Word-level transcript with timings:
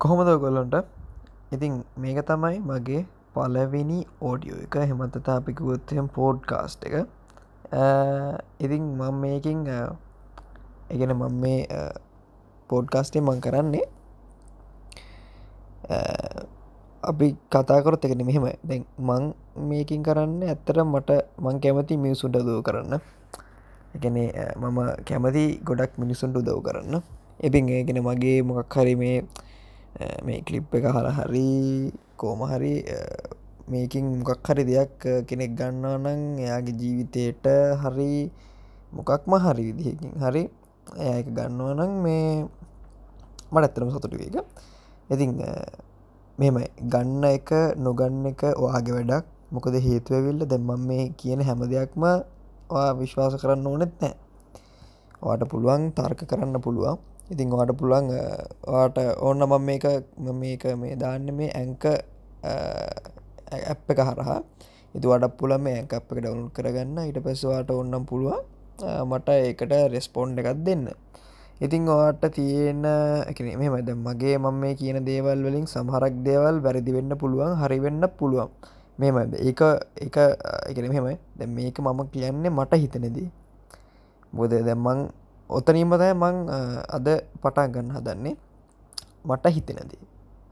කොහොමද 0.00 0.30
ගොල්ලොන්ට 0.42 0.76
ඉතින් 1.54 1.72
මේක 2.02 2.18
තමයි 2.28 2.58
මගේ 2.68 3.00
පලවෙනි 3.34 3.98
ඕඩියෝ 4.28 4.60
එක. 4.66 4.76
හෙමතතා 4.90 5.34
අපිකුවොත්හෙම 5.40 6.06
පෝඩ් 6.16 6.38
කාස්ට් 6.50 6.84
එක. 6.88 6.94
ඉතින් 8.64 8.84
මං 8.98 9.14
මේකින් 9.24 9.58
එකන 10.92 11.12
මං 11.20 11.34
මේ 11.42 11.60
පෝඩ්කාස්ටේ 12.70 13.20
මං 13.20 13.42
කරන්නේ. 13.44 13.84
අපි 17.02 17.26
කතාකොරත් 17.52 18.08
එකන 18.08 18.24
මෙහෙම 18.30 18.48
දැ 18.64 18.80
මං 19.08 19.24
මේකින් 19.68 20.02
කරන්න 20.08 20.48
ඇත්තට 20.48 20.80
මට 20.86 21.10
මං 21.44 21.60
කැමති 21.60 22.00
මියසුන්ට 22.06 22.40
දෝ 22.48 22.62
කරන්න. 22.62 22.96
එකනේ 23.94 24.28
මම 24.56 24.80
කැමති 25.04 25.44
ගොඩක් 25.68 25.92
මිනිසුන්ට 26.00 26.40
උදව් 26.40 26.64
කරන්න. 26.66 26.94
එපින් 27.46 27.68
ඒගෙන 27.68 28.00
මගේ 28.08 28.40
මොකක් 28.48 28.80
හරි 28.80 28.96
මේ 28.96 29.16
Eh, 29.98 30.22
මේ 30.22 30.40
කලිප් 30.46 30.70
එක 30.70 30.86
හර 30.86 31.06
හරි 31.10 31.90
කෝම 32.14 32.46
හරි 32.46 32.86
eh, 32.86 33.26
මේකින් 33.66 34.22
මොකක් 34.22 34.46
හරි 34.46 34.62
දෙයක් 34.62 35.02
eh, 35.04 35.20
කෙනෙක් 35.26 35.58
ගන්නා 35.58 35.98
නං 35.98 36.38
එයාගේ 36.38 36.78
ජීවිතයට 36.78 37.46
හරි 37.82 38.30
මොකක්ම 38.94 39.32
හරි 39.36 39.64
විදිහකින් 39.68 40.14
හරි 40.16 40.46
ඇය 40.96 41.26
ගන්නවා 41.26 41.74
නං 41.74 41.92
මේ 42.06 42.46
මට 43.50 43.64
ඇත්තරම 43.66 43.90
සතුටු 43.90 44.16
එක 44.16 44.38
ඉතින් 45.10 45.42
මෙමයි 46.38 46.70
ගන්න 46.82 47.24
එක 47.26 47.50
නොගන්න 47.76 48.30
එක 48.30 48.42
ඔයාගේ 48.54 48.94
වැඩක්. 48.96 49.26
මොකද 49.50 49.74
හේතුවවිල්ල 49.74 50.46
දැම්මම් 50.46 50.82
මේ 50.86 51.10
කියන 51.18 51.42
හැම 51.42 51.66
දෙයක්ම 51.66 52.02
විශ්වාස 52.96 53.34
කරන්න 53.42 53.66
ඕනෙත් 53.66 53.92
නෑ 53.98 54.14
වාට 55.20 55.42
පුළුවන් 55.50 55.90
තර්ක 55.92 56.22
කරන්න 56.30 56.62
පුළුවන්. 56.62 57.09
ඉතින් 57.30 57.50
වාට 57.54 57.72
පුළුවන් 57.80 58.06
වාට 58.66 58.96
ඕන්න 59.26 59.42
මම 59.46 59.62
මේක 59.68 59.84
මේක 60.42 60.64
මේ 60.82 60.96
දාන්න 61.02 61.26
මේ 61.38 61.50
ඇංක 61.60 61.84
ඇප් 63.70 63.90
එක 63.92 64.00
හරහා. 64.08 64.40
ඉතු 64.94 65.06
වඩ 65.12 65.30
පුල 65.38 65.52
මේ 65.58 65.76
ඇක 65.82 65.92
අප් 65.98 66.10
එක 66.12 66.18
ඩවුන් 66.24 66.50
කරගන්න. 66.56 66.98
ඉට 67.10 67.18
පෙස්වාට 67.26 67.70
ඔන්නම් 67.70 68.04
පුළුවන් 68.10 68.42
මට 69.10 69.28
ඒකට 69.46 69.72
රෙස්පොන්් 69.94 70.34
එකත් 70.42 70.64
දෙන්න. 70.66 70.84
ඉතිං 71.60 71.86
ඔට 71.92 72.22
තියෙන 72.34 72.82
එකන 73.30 73.46
මේ 73.60 73.70
මැද 73.74 73.90
මගේ 74.06 74.36
මම 74.42 74.60
මේ 74.62 74.74
කියන 74.80 74.98
දේවල් 75.08 75.46
වලින් 75.46 75.66
සමහරක් 75.74 76.14
දේවල් 76.26 76.58
වැරදි 76.66 76.90
වෙන්න 76.98 77.12
පුළුවන් 77.22 77.54
හරිවෙන්න 77.62 78.02
පුළුවන්. 78.18 78.50
මෙමද 79.00 79.32
ඒක 79.38 79.60
එක 80.06 80.16
එකන 80.70 80.86
මෙමයි 80.94 81.16
දැ 81.38 81.48
මේක 81.58 81.78
මම 81.78 82.00
කියන්නේ 82.12 82.50
මට 82.58 82.72
හිතනෙදී 82.82 83.28
බොද 84.34 84.52
දැම්මං 84.68 84.98
ඔතනීමතයි 85.58 86.12
මං 86.14 86.36
අද 86.96 87.08
පටා 87.42 87.66
ගන්න 87.74 87.90
හදන්නේ 87.96 88.36
මට 89.28 89.44
හිතෙනදී. 89.56 90.02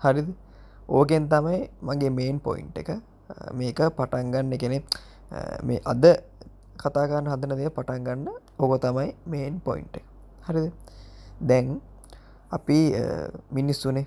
හරිද? 0.03 0.29
ඕකෙන් 0.89 1.29
තමයි 1.33 1.71
මගේ 1.83 2.11
මේන් 2.19 2.41
පොයින්් 2.41 2.69
එක. 2.75 2.91
මේක 3.55 3.81
පටන්ගන්න 3.99 4.59
කෙනෙ 4.63 4.79
මේ 5.63 5.81
අද 5.85 6.05
කතාගන්න 6.83 7.29
හදන 7.33 7.53
දේ 7.61 7.71
පටන් 7.79 8.05
ගන්න 8.07 8.29
ඕක 8.59 8.73
තමයි 8.85 9.11
මේන් 9.27 9.61
පොයින්් 9.61 9.87
එක. 9.99 10.05
හරිද? 10.47 10.73
දැන් 11.41 11.81
අපි 12.51 12.79
මිනිස්සුනේ. 13.53 14.07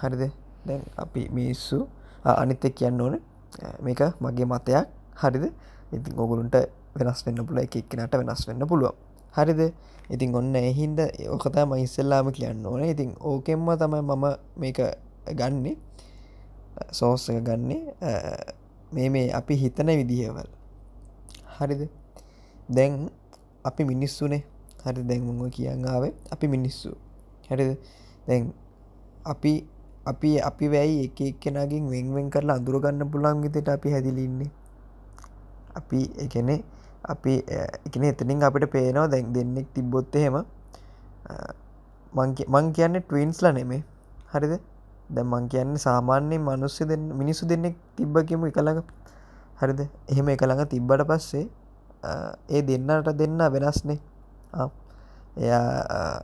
හරිද? 0.00 0.22
දැන් 0.66 0.82
අපි 0.96 1.28
මිනිස්සු 1.30 1.88
අනිත්තෙක් 2.24 2.74
කියන්න 2.78 3.00
ඕන. 3.00 3.18
මේක 3.82 4.00
මගේ 4.20 4.46
මතයක්. 4.46 4.86
හරිද? 5.22 5.44
ඉතින් 5.92 6.12
ඔගුරුන්ට 6.14 6.56
වෙනස් 6.94 7.20
වෙන්න 7.26 7.46
පුල 7.46 7.58
එක 7.58 7.76
එක්කනට 7.82 8.14
වෙනස් 8.20 8.46
වෙන්න 8.48 8.62
පුළුවන්. 8.70 8.94
හරිද? 9.36 9.60
ඉතින් 10.10 10.34
ඔන්න 10.34 10.54
එහින්ද 10.54 10.98
ඕකතම 11.30 11.74
ඉස්සල්ලාම 11.78 12.30
කියන්න 12.32 12.66
ඕන. 12.66 12.84
ඉතින් 12.84 13.14
ඕකෙන්ම 13.20 13.66
තමයි 13.78 14.02
මම 14.02 14.24
මේක 14.56 14.78
ගන්නේ. 15.34 15.76
සෝස්ස 16.92 17.28
එක 17.30 17.42
ගන්නේ. 17.42 17.94
මේ 18.92 19.08
මේ 19.08 19.32
අපි 19.32 19.54
හිතන 19.56 19.90
විදිහවල්. 19.90 20.48
හරිද? 21.58 21.88
දැන් 22.68 23.10
අපි 23.64 23.82
මිනිස්සුනේ. 23.84 24.42
හරි 24.84 25.02
දැන්ම 25.02 25.50
කියන්න 25.50 25.86
ආවේ. 25.86 26.12
අපි 26.30 26.46
මිනිස්සු. 26.48 26.94
හැරිද? 27.48 27.78
දැන් 28.26 28.52
අපි 29.24 29.66
අපි 30.06 30.38
අපි 30.38 30.64
වැයි 30.70 31.10
එක 31.10 31.18
එක්කෙනගින් 31.20 31.90
වෙන්වෙන් 31.90 32.30
කරලා 32.30 32.62
අඳුරගන්න 32.62 33.02
පුළන් 33.10 33.42
විතට 33.42 33.68
අපි 33.68 33.90
හැදිලින්නේ 33.90 34.50
අපි 35.74 35.98
එකනේ 36.22 36.62
අපි 37.12 37.32
එකන 37.86 38.04
එතනින් 38.10 38.42
අපිට 38.48 38.70
පේනවා 38.74 39.06
දැන් 39.12 39.32
දෙන්නෙක් 39.34 39.66
තිබ්බොත් 39.74 40.16
එහෙම 40.16 40.36
මං 42.54 42.72
කියන්න 42.76 42.96
ටවන්ස්ල 43.02 43.46
නෙමේ. 43.58 43.82
හරිද? 44.32 44.54
දැ 45.14 45.24
මං 45.24 45.48
කියන්නේ 45.52 45.84
සාමාන්‍යයෙන් 45.86 46.42
මනුස්්‍ය 46.42 46.88
දෙ 46.90 46.96
මිනිස්සු 46.96 47.48
දෙන්නෙක් 47.52 47.76
තිබ්බකිම 47.96 48.46
එකළඟ 48.50 48.82
හරිද? 49.60 49.80
එහෙම 50.08 50.28
එකළඟ 50.34 50.64
තිබ්බට 50.72 51.06
පස්සේ 51.10 51.46
ඒ 52.48 52.62
දෙන්නට 52.62 53.08
දෙන්න 53.20 53.38
වෙනස්නේ. 53.54 54.00
එයා 55.36 55.62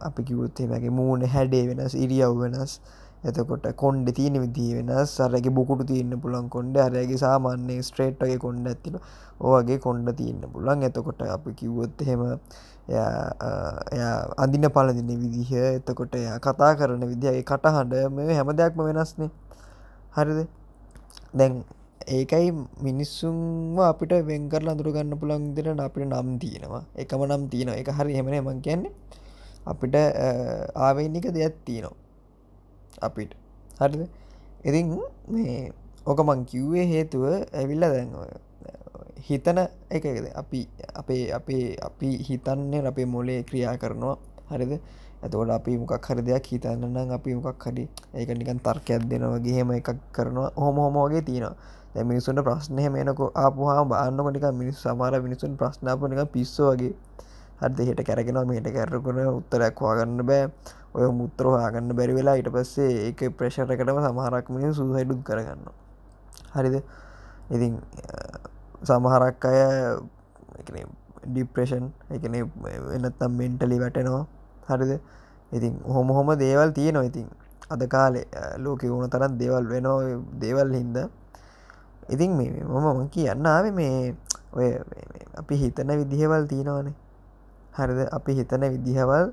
අපි 0.08 0.22
කිවුත්තේමගේ 0.28 0.92
මූුණ 0.98 1.24
හැඩේ 1.28 1.64
වෙනස් 1.70 1.94
ඉරියව් 1.94 2.36
වෙනස් 2.42 2.80
එතකොට 3.24 3.66
කොන්්ඩ 3.76 4.08
තියෙන 4.10 4.36
විදිී 4.44 4.74
වෙන 4.78 4.90
සරගේ 5.06 5.54
බුකුට 5.58 5.86
තියන්න 5.86 6.14
පුළන් 6.18 6.48
කොන්ඩ 6.48 6.76
අරගේ 6.78 7.18
සාමාන්‍යය 7.18 7.80
ස්ට්‍රේට්ගේ 7.82 8.38
කොන්ඩ 8.38 8.66
ඇතින 8.66 8.98
ඕගේ 9.42 9.78
කොන්ඩ 9.78 10.10
තියන්න 10.20 10.42
පුළන් 10.54 10.82
එතකොට 10.82 11.22
අපි 11.28 11.54
කිව්වොත් 11.54 12.02
හෙම 12.02 12.22
අඳින 14.36 14.66
පලදින 14.68 15.06
විදිහ 15.22 15.52
එතකොට 15.78 16.14
එයා 16.14 16.38
කතා 16.38 16.74
කරන 16.74 17.04
විදිහගේ 17.06 17.44
කටහඬ 17.44 18.10
මේ 18.10 18.34
හැම 18.34 18.50
දෙයක්ම 18.52 18.82
වෙනස්නේ. 18.82 19.30
හරිද? 20.10 20.48
දැන් 21.34 21.62
ඒකයි 22.08 22.50
මිනිස්සුන්ම 22.82 23.78
අපිට 23.80 24.12
වෙංකර 24.26 24.62
අඳුරගන්න 24.66 25.14
පුළන් 25.14 25.54
දෙට 25.54 25.78
අපිට 25.78 26.10
නම් 26.10 26.38
තියෙනවා. 26.38 26.84
එකම 26.96 27.22
නම් 27.22 27.46
තියෙන 27.48 27.70
එක 27.70 27.88
හරි 27.88 28.18
හෙමන 28.18 28.34
මං 28.42 28.58
කියන්නේ. 28.60 28.92
අපිට 29.64 29.94
ආවේනික 30.76 31.30
දෙයක් 31.30 31.54
තියෙනවා. 31.64 32.01
අපිට. 33.00 33.34
හරිද? 33.80 34.08
ඉතින් 34.64 34.98
මේ 35.28 35.72
ඕක 36.06 36.20
මං 36.20 36.44
කිව්වේ 36.44 36.86
හේතුව 36.86 37.24
ඇවිල්ල 37.52 37.80
දැන් 37.82 38.10
හිතන 39.18 39.58
එකද? 39.90 40.26
අපි 40.34 40.68
අපේ 40.94 41.32
අපේ 41.32 41.76
අපි 41.80 42.08
හිතන්නේ 42.18 42.86
අපේ 42.86 43.06
මොලේ 43.06 43.42
ක්‍රියා 43.42 43.76
කරනවා. 43.76 44.16
හරිද? 44.50 44.80
ඇතවට 45.22 45.50
අපි 45.50 45.78
මොකක් 45.78 46.02
හරි 46.02 46.22
දෙයක් 46.22 46.46
හිතන්නනම් 46.46 47.10
අපි 47.10 47.34
මොකක් 47.34 47.62
හරි 47.64 47.84
ඒක 48.14 48.30
නිකන් 48.30 48.58
තර්කයක් 48.58 49.06
දෙනවගේ 49.06 49.54
හෙම 49.54 49.70
එකක් 49.70 49.94
කරනවා. 50.12 50.50
හොම 50.56 50.76
හොමෝගේ 50.76 51.22
තියෙනවා. 51.22 51.54
දැ 51.94 52.04
මිනිසුන්ට 52.04 52.42
ප්‍රශ්නය 52.42 52.88
මේනක 52.88 53.20
ආපුහා 53.34 53.84
බාන්නක 53.84 54.28
නික 54.32 54.46
මිනිස් 54.52 54.76
සමාර 54.78 55.14
මිනිසුන් 55.20 55.56
ප්‍රශ්නාපනක 55.56 56.24
පිස්සෝගේ 56.32 56.94
හද 57.60 57.78
හෙට 57.88 58.00
කැරගෙන 58.02 58.38
මේට 58.48 58.66
කැරකුණ 58.66 59.20
උත්තරයක් 59.30 59.78
හවාගන්න 59.78 60.22
බෑ. 60.24 60.50
ඔය 60.94 61.08
මුත්‍ර 61.20 61.46
හාගන්න 61.56 61.94
බැරි 61.98 62.14
වෙලා 62.18 62.36
ඉට 62.36 62.50
පස්සේ 62.54 63.08
ඒක 63.08 63.20
ප්‍රේශරකටම 63.38 63.98
සමහරක් 64.06 64.46
මිනි 64.54 64.74
සුහයිඩුත් 64.74 65.22
කරගන්න 65.24 65.64
හරිද? 66.54 66.76
ඉතින් 67.50 67.80
සමහරක් 68.82 69.44
අය 69.44 69.60
ඩිප්‍රේෂන් 71.24 71.86
එකන 72.10 72.34
වෙනත්තම් 72.92 73.32
මෙන්ටලි 73.40 73.78
වැටෙනවා. 73.78 74.26
හරිද? 74.68 74.92
ඉතින් 75.52 75.80
හොම 75.84 76.08
හොම 76.08 76.28
දේවල් 76.36 76.72
තියෙනවා. 76.72 77.08
ඉතින් 77.08 77.26
අද 77.70 77.82
කාලේ 77.88 78.26
ලෝක 78.58 78.82
වුණ 78.84 79.08
තරත් 79.08 79.38
දේවල් 79.38 79.64
වෙනෝ 79.66 79.98
දේවල් 80.40 80.74
හින්ද. 80.74 80.98
ඉතින් 82.08 82.36
මේ 82.36 82.50
මම 82.64 83.08
කියන්න 83.08 83.46
ආව 83.46 83.72
මේ 83.72 84.14
ඔය 84.52 84.68
අපි 85.40 85.54
හිතන 85.56 85.90
විදිහවල් 86.00 86.44
තියෙනවානේ. 86.52 86.94
හරිද? 87.78 88.00
අපි 88.12 88.32
හිතන 88.34 88.62
විදිහවල් 88.74 89.32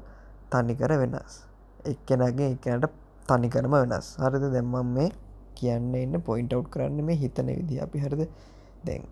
තනිකර 0.49 0.91
වෙනස්. 0.95 1.48
එක්කෙනගේ 1.85 2.51
එකනට 2.55 2.91
තනිකරම 3.27 3.71
වෙනස්. 3.71 4.17
හරිද? 4.17 4.45
දැම්මම් 4.53 4.93
මේ 4.93 5.09
කියන්න 5.55 5.95
එන්න 5.95 6.21
පොයින්ට 6.21 6.53
අව් 6.53 6.63
කරන්න 6.69 7.03
මේ 7.03 7.15
හිතන 7.15 7.47
විදි 7.47 7.79
අපි 7.79 7.99
හරිද? 7.99 8.27
දැන් 8.85 9.03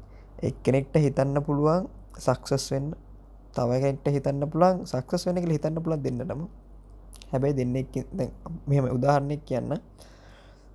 එක්කෙනෙක්ට 0.42 0.96
හිතන්න 0.96 1.38
පුළුවන් 1.44 1.88
සක්සස් 2.18 2.72
වෙන්න. 2.72 2.94
තවකට 3.54 4.08
හිතන්න 4.16 4.44
පුළන් 4.50 4.86
සක්සස් 4.86 5.28
වෙන 5.28 5.38
හිතන්න 5.38 5.80
පුළන් 5.84 6.04
දෙන්නටම. 6.04 6.42
හැබැයි 7.32 7.58
දෙන්නෙක් 7.58 7.96
මෙම 8.68 8.86
උදාහරණයක් 8.98 9.46
කියන්න. 9.46 9.78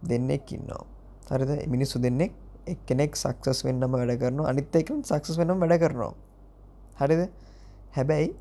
දෙන්නෙක් 0.02 0.52
ඉන්නවා. 0.52 0.84
හරිද? 1.30 1.50
මිනිස්සු 1.68 1.98
දෙන්නෙක් 1.98 2.32
එක්කෙනෙක් 2.66 3.16
සක්සස් 3.16 3.64
වෙන්නම 3.64 3.92
වැඩ 3.92 4.18
කරනවා. 4.18 4.48
අනිත් 4.48 4.76
එක 4.76 4.90
සක්සස් 5.04 5.38
වෙනම් 5.38 5.60
වැඩ 5.60 5.78
කරනවා. 5.82 6.14
හරිද? 7.00 7.28
හැබැයි 7.92 8.34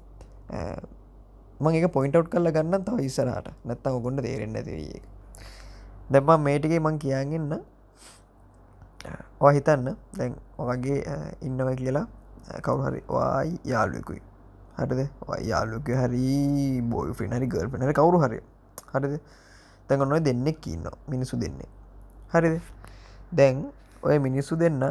මං 1.63 1.75
එක 1.79 1.91
පොයින්ටව් 1.97 2.29
කල්ල 2.33 2.51
ගන්න 2.51 2.85
තව 2.87 3.07
ඉස්සරට 3.09 3.51
නැත්තම 3.65 3.99
ගොඩ 4.05 4.23
තේරෙන්න 4.27 4.57
ඇතිවඒ 4.61 5.01
දැබ 6.13 6.31
මේටිගේ 6.47 6.79
මං 6.79 6.97
කියන්ගන්න 6.99 7.53
හිතන්න. 9.49 9.95
දැන් 10.17 10.35
ඔගේ 10.57 10.97
ඉන්නව 11.41 11.69
කියලා 11.75 12.05
කවුහරි 12.61 13.01
වායි 13.07 13.59
යාලුකුයි 13.65 14.21
හරිද? 14.77 15.01
යාලුක 15.41 15.87
හරි 16.01 16.81
බොයි 16.81 17.13
ෆිනරි 17.13 17.47
ගල් 17.47 17.69
පෙනර 17.69 17.93
කවරු 17.93 18.19
හරි. 18.19 18.39
හරිද? 18.93 19.19
තැඟ 19.87 20.09
නොය 20.09 20.19
දෙන්නෙක් 20.19 20.67
ඉන්න 20.67 20.85
මිනිසු 21.07 21.37
දෙන්නේ. 21.37 21.69
හරිද? 22.33 22.61
දැන් 23.31 23.71
ඔය 24.03 24.17
මිනිස්සු 24.19 24.55
දෙන්න 24.55 24.81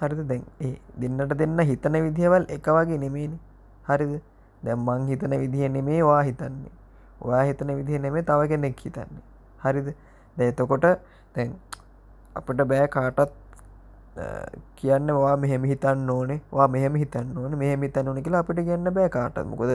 හරිද? 0.00 0.20
දැන් 0.28 0.42
ඒ 0.60 0.74
දෙන්නට 0.98 1.34
දෙන්න 1.34 1.58
හිතන 1.70 1.96
විදිහවල් 2.06 2.46
එක 2.48 2.66
වගේ 2.66 2.98
නෙමේනි 2.98 3.38
හරිද? 3.88 4.22
දැම්මං 4.64 5.06
හිතන 5.12 5.36
විදිහ 5.42 5.68
නෙමේ 5.68 6.02
වා 6.02 6.22
හිතන්නේ. 6.22 6.72
ඔයා 7.20 7.44
හිතන 7.50 7.76
විදිහ 7.78 8.00
නෙමේ 8.00 8.22
තව 8.22 8.48
කෙනෙක් 8.48 8.84
හිතන්නේ. 8.86 9.24
හරිද? 9.64 9.88
දැතකොට 10.36 10.86
දැන් 11.34 11.56
අපට 12.34 12.60
බෑ 12.72 12.88
කාටත් 12.88 13.32
කියන්න 14.76 15.10
වා 15.24 15.36
මෙහෙම 15.36 15.64
හිතන්න 15.64 16.10
ඕනේ 16.10 16.40
වා 16.52 16.68
මෙහෙම 16.68 16.94
හිතන්න 17.02 17.36
ඕන 17.38 17.58
මෙහෙම 17.58 17.82
හිතන්න 17.82 18.08
ඕන 18.08 18.22
කියලා 18.22 18.42
අපිට 18.44 18.64
කියන්න 18.68 18.94
බෑ 18.98 19.08
කාටත්. 19.08 19.44
මොකද 19.44 19.72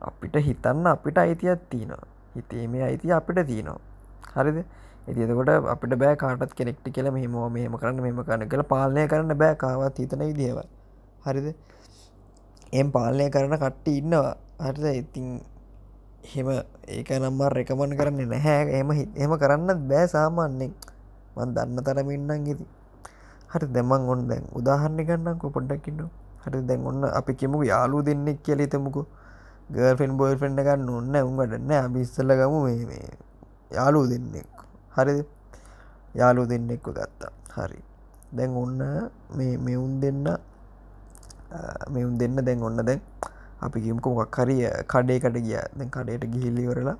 අපිට 0.00 0.36
හිතන්න 0.48 0.86
අපිට 0.86 1.18
අයිතියක් 1.18 1.68
තියෙනවා. 1.70 2.06
හිතේ 2.36 2.66
මේ 2.68 2.82
අයිතිය 2.88 3.12
අපිට 3.12 3.46
තියෙනවා. 3.46 3.80
හරිද? 4.36 4.64
ඉතිකොට 5.08 5.68
අපිට 5.74 5.98
බෑ 5.98 6.16
කාටත් 6.16 6.54
කෙනෙක්ටි 6.54 6.90
කියල 6.90 7.10
මෙහම 7.10 7.36
මෙහම 7.56 7.76
කරන්න 7.80 8.02
මෙම 8.02 8.24
කරන 8.24 8.48
කළ 8.48 8.64
පාලනය 8.72 9.06
කරන්න 9.08 9.38
බෑ 9.42 9.54
කාවත් 9.56 9.98
හිතන 9.98 10.24
විදිව 10.28 10.60
හරිද? 11.26 11.48
එම් 12.74 12.88
පාලනය 12.90 13.26
කරන 13.30 13.54
කට්ටි 13.54 13.92
ඉන්නවා. 14.00 14.34
හරිද? 14.58 14.86
ඉතින් 15.02 15.26
හෙම 16.24 16.48
ඒක 16.88 17.10
නම්බර් 17.14 17.52
රෙකමන් 17.58 17.92
කරන්නේ 17.98 18.26
නැහැ. 18.26 18.80
එම 18.80 18.90
එම 19.14 19.32
කරන්න 19.42 19.88
බෑ 19.90 20.06
සාමාන්‍යෙන් 20.08 20.72
මන් 21.36 21.54
දන්න 21.54 21.78
තරමින්නම් 21.86 22.44
ගෙති 22.46 22.64
හරි 23.52 23.66
දෙමන් 23.68 24.08
ඔන්න 24.12 24.22
දැන් 24.28 24.44
උදාහරණය 24.52 25.02
ගන්නක 25.04 25.42
පොඩ්ඩක්කින්න 25.54 26.00
හරි 26.42 26.60
දැන් 26.62 26.82
ඔන්න 26.82 27.04
අපි 27.10 27.32
කෙමුක 27.34 27.62
යාලු 27.66 28.02
දෙන්නෙක් 28.02 28.38
කියල 28.42 28.60
තමුකු 28.66 29.02
ගර්ෆෙන් 29.70 30.16
බොයි 30.16 30.36
ෆෙන්ඩ 30.36 30.60
ගන්න 30.60 30.88
ඔන්න 30.90 31.14
උන්ගටන්න 31.20 31.70
අබිස්සල 31.78 32.30
ගමු 32.30 32.58
මේ 32.66 32.98
යාලු 33.70 34.06
දෙන්නෙක්. 34.06 34.48
හරිද? 34.90 35.26
යාලු 36.14 36.42
දෙන්නෙක්ව 36.46 36.88
ගත්තා. 36.88 37.32
හරි. 37.56 37.80
දැන් 38.32 38.50
ඔන්න 38.54 38.82
මේ 39.36 39.54
මෙවුන් 39.58 40.00
දෙන්න 40.00 40.26
මෙවුන් 41.94 42.18
දෙන්න 42.18 42.36
දැන් 42.48 42.62
ඔන්න 42.62 42.78
දැන් 42.88 43.00
අපි 43.64 43.80
කිම්ක 43.84 44.06
මොකක් 44.06 44.38
හරි 44.42 44.56
කඩේකට 44.92 45.36
ගිය. 45.46 45.58
දැන් 45.78 45.90
කඩයට 45.96 46.24
ගිහිල්ලිවරලා 46.32 46.96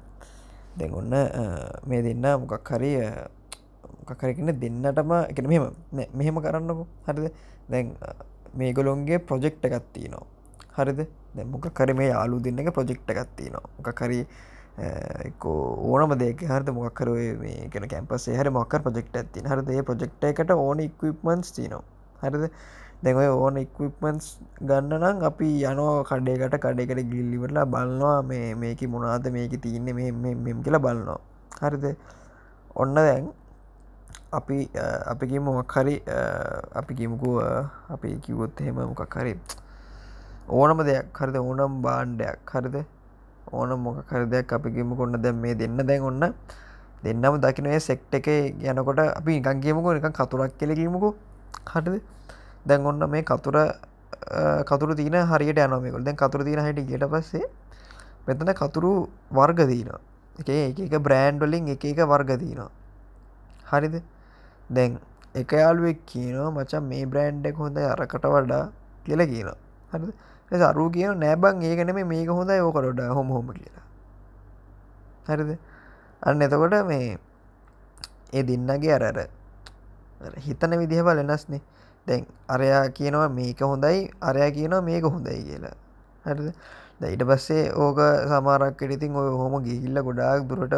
දැන් 0.78 0.94
ඔන්න 1.00 1.12
මේ 1.88 2.02
දෙන්න 2.06 2.26
මොකක් 2.42 2.70
හරි 2.76 2.92
මොකකරකන 4.04 4.52
දෙන්නටම 4.62 5.12
එක 5.30 5.38
මෙම 5.52 5.66
මෙහෙම 6.18 6.38
කරන්නකු. 6.46 6.86
හරිද? 7.06 7.26
දැන් 7.72 7.96
මේගොලොන්ගේ 8.60 9.18
ප්‍රොජෙක්්ට 9.28 9.64
එකත්තිී 9.68 10.10
නවා 10.14 10.26
හරිද? 10.78 11.00
දැ 11.36 11.44
මොක 11.52 11.66
කර 11.78 11.94
මේ 12.00 12.10
යාලු 12.14 12.42
දෙන්න 12.46 12.58
එක 12.62 12.74
ප්‍රොජෙක්්ට 12.78 13.08
එකත්තිී 13.14 13.54
නවා 13.54 13.70
මොක 13.78 13.88
කරී 14.00 14.26
ඕනම 15.44 16.12
දෙක 16.22 16.40
හර 16.52 16.62
මොක්කර 16.78 17.08
මේ 17.42 17.68
කෙන 17.72 17.84
කැම්පසේ 17.92 18.36
හර 18.38 18.50
මොක්කර 18.58 18.80
ප්‍රජෙක්ට 18.86 19.16
ඇති 19.20 19.44
හරද? 19.50 19.68
ප්‍රජෙක්්ට 19.90 20.24
එකට 20.30 20.50
ඕන 20.50 20.80
ඉක්විපමන්ස් 20.86 21.52
තිනවා 21.56 21.82
හරිද? 22.22 22.50
දැව 23.04 23.18
ඕන 23.36 23.56
ඉක්විපමන්ස් 23.62 24.26
ගන්න 24.68 24.92
නම් 25.00 25.22
අපි 25.28 25.48
යනෝ 25.70 25.94
කඩේකට 26.10 26.56
කඩේකට 26.64 27.00
ගිල්ලිවරලා 27.12 27.66
බලන්නවා 27.74 28.18
මේ 28.30 28.54
මේක 28.62 28.82
මොනාද 28.94 29.26
මේක 29.36 29.54
තියන්නේ 29.64 30.12
මෙම 30.12 30.62
කියලා 30.64 30.84
බලන්නවා 30.86 31.20
හරිද? 31.60 31.86
ඔන්න 32.76 32.94
දැන් 32.94 33.28
අපි 34.38 34.58
අපිගේ 35.12 35.44
මොක්හරි 35.48 35.96
අපි 36.80 36.92
කිමුකුව 37.00 37.36
අපි 37.94 38.16
කිවොත් 38.24 38.60
එහෙම 38.60 38.80
මොකක් 38.90 39.16
හරි 39.20 39.34
ඕනම 40.48 40.78
දෙයක්. 40.88 41.06
හරිද? 41.18 41.36
ඕනම් 41.36 41.82
බාණ්ඩයක් 41.86 42.52
හරිද? 42.54 42.76
ඕන 43.52 43.70
මොක 43.78 44.06
කරදයක් 44.08 44.52
අපිගේම 44.52 44.96
කොන්න 44.96 45.12
දැම් 45.22 45.36
මේ 45.36 45.54
දෙන්න 45.54 45.76
දැන් 45.76 46.02
ඔන්න 46.02 46.24
දෙන්නම 47.04 47.36
දකිනේ 47.44 47.78
සෙක්ට 47.80 48.14
එක 48.14 48.28
යනකොට 48.64 48.98
අපි 48.98 49.32
නිකන් 49.38 49.60
කියමුකෝ 49.60 49.94
නිකන් 49.94 50.12
කතුරක් 50.12 50.56
කෙලකීමකු 50.58 51.10
හටද 51.72 52.00
දැන් 52.66 52.86
ඔන්න 52.86 53.10
මේ 53.10 53.22
කතුර 53.22 53.56
කතුර 54.64 54.94
තින 54.94 55.16
හරියට 55.24 55.58
යනමකල් 55.58 56.02
දැන් 56.02 56.16
කතුර 56.16 56.44
තින 56.44 56.58
හට 56.58 56.86
ගට 56.86 57.08
පස්සේ 57.08 57.46
මෙතන 58.26 58.52
කතුරු 58.54 58.92
වර්ග 59.30 59.66
දීන 59.66 59.90
එක 60.38 60.78
එක 60.80 60.94
බ්‍රෑන්්ඩලින් 60.98 61.68
එක 61.68 61.84
එක 61.84 61.98
වර්ග 62.04 62.38
දීනවා. 62.38 62.70
හරිද? 63.64 64.02
දැන් 64.70 64.98
එක 65.34 65.52
යාලුවෙක් 65.52 66.06
කියනවා 66.06 66.50
මචන් 66.50 66.82
මේ 66.84 67.06
බ්‍රෑන්්ඩක් 67.06 67.56
හොඳ 67.56 67.78
අරකට 67.78 68.24
වඩා 68.26 68.70
කියල 69.04 69.20
කියනවා. 69.24 69.58
හරිද? 69.92 70.14
සරු 70.50 70.90
කියන 70.90 71.18
නෑබං 71.18 71.62
ඒකනෙම 71.62 72.00
මේක 72.06 72.28
හොඳයි 72.28 72.60
ඕකරොඩ 72.60 73.00
හොම 73.10 73.28
හොම 73.28 73.46
කියලා. 73.50 73.84
හරිද? 75.28 75.58
අන්න 76.22 76.42
එතකොට 76.42 76.74
මේ 76.86 77.18
ඒ 78.32 78.42
දෙන්නගේ 78.42 78.92
අරර 78.92 79.28
හිතන 80.38 80.72
විදිහවල් 80.78 81.18
එනස්නේ 81.18 81.60
දැන් 82.06 82.26
අරයා 82.48 82.84
කියනවා 82.88 83.28
මේක 83.28 83.60
හොඳයි 83.60 84.10
අරයා 84.20 84.50
කියනවා 84.50 84.82
මේක 84.82 85.04
හොඳයි 85.04 85.40
කියලා. 85.48 85.76
හරිද? 86.24 86.54
දැයිට 87.00 87.24
පස්සේ 87.30 87.72
ඕක 87.74 87.98
සමාරක් 88.32 88.82
ඉතින් 88.96 89.16
ඔය 89.16 89.30
හොම 89.42 89.54
ගිහිල්ල 89.64 89.98
ගොඩාක් 90.02 90.48
දුරට 90.48 90.74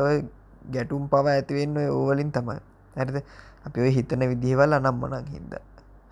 ගැටුම් 0.75 1.08
පව 1.08 1.26
ඇතිවෙන්න 1.34 1.76
ඔය 1.76 1.88
ඕවලින් 1.88 2.31
තමයි. 2.32 2.61
හරිද? 2.96 3.17
අපි 3.67 3.78
ඔය 3.81 3.90
හිතන 3.90 4.23
විදිහවල් 4.32 4.78
අනම් 4.78 5.00
මනක් 5.02 5.26
හිද 5.34 5.55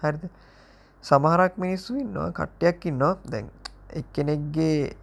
හරිද? 0.02 0.24
සමහරක් 1.04 1.58
මිනිස්සු 1.58 1.96
ඉන්නවා 1.96 2.30
කට්ටයක් 2.32 2.86
ඉන්නවා. 2.90 3.14
දැන් 3.30 3.50
එක්කෙනෙක්ගේ 3.90 4.96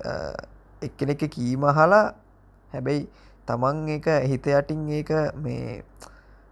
එක්කෙනෙක 0.82 1.24
කීම 1.30 1.64
හලා 1.78 2.06
හැබැයි 2.74 3.08
තමන් 3.48 3.88
එක 3.98 4.08
හිත 4.32 4.46
යටින් 4.48 4.90
ඒක 4.90 5.12
මේ 5.36 5.84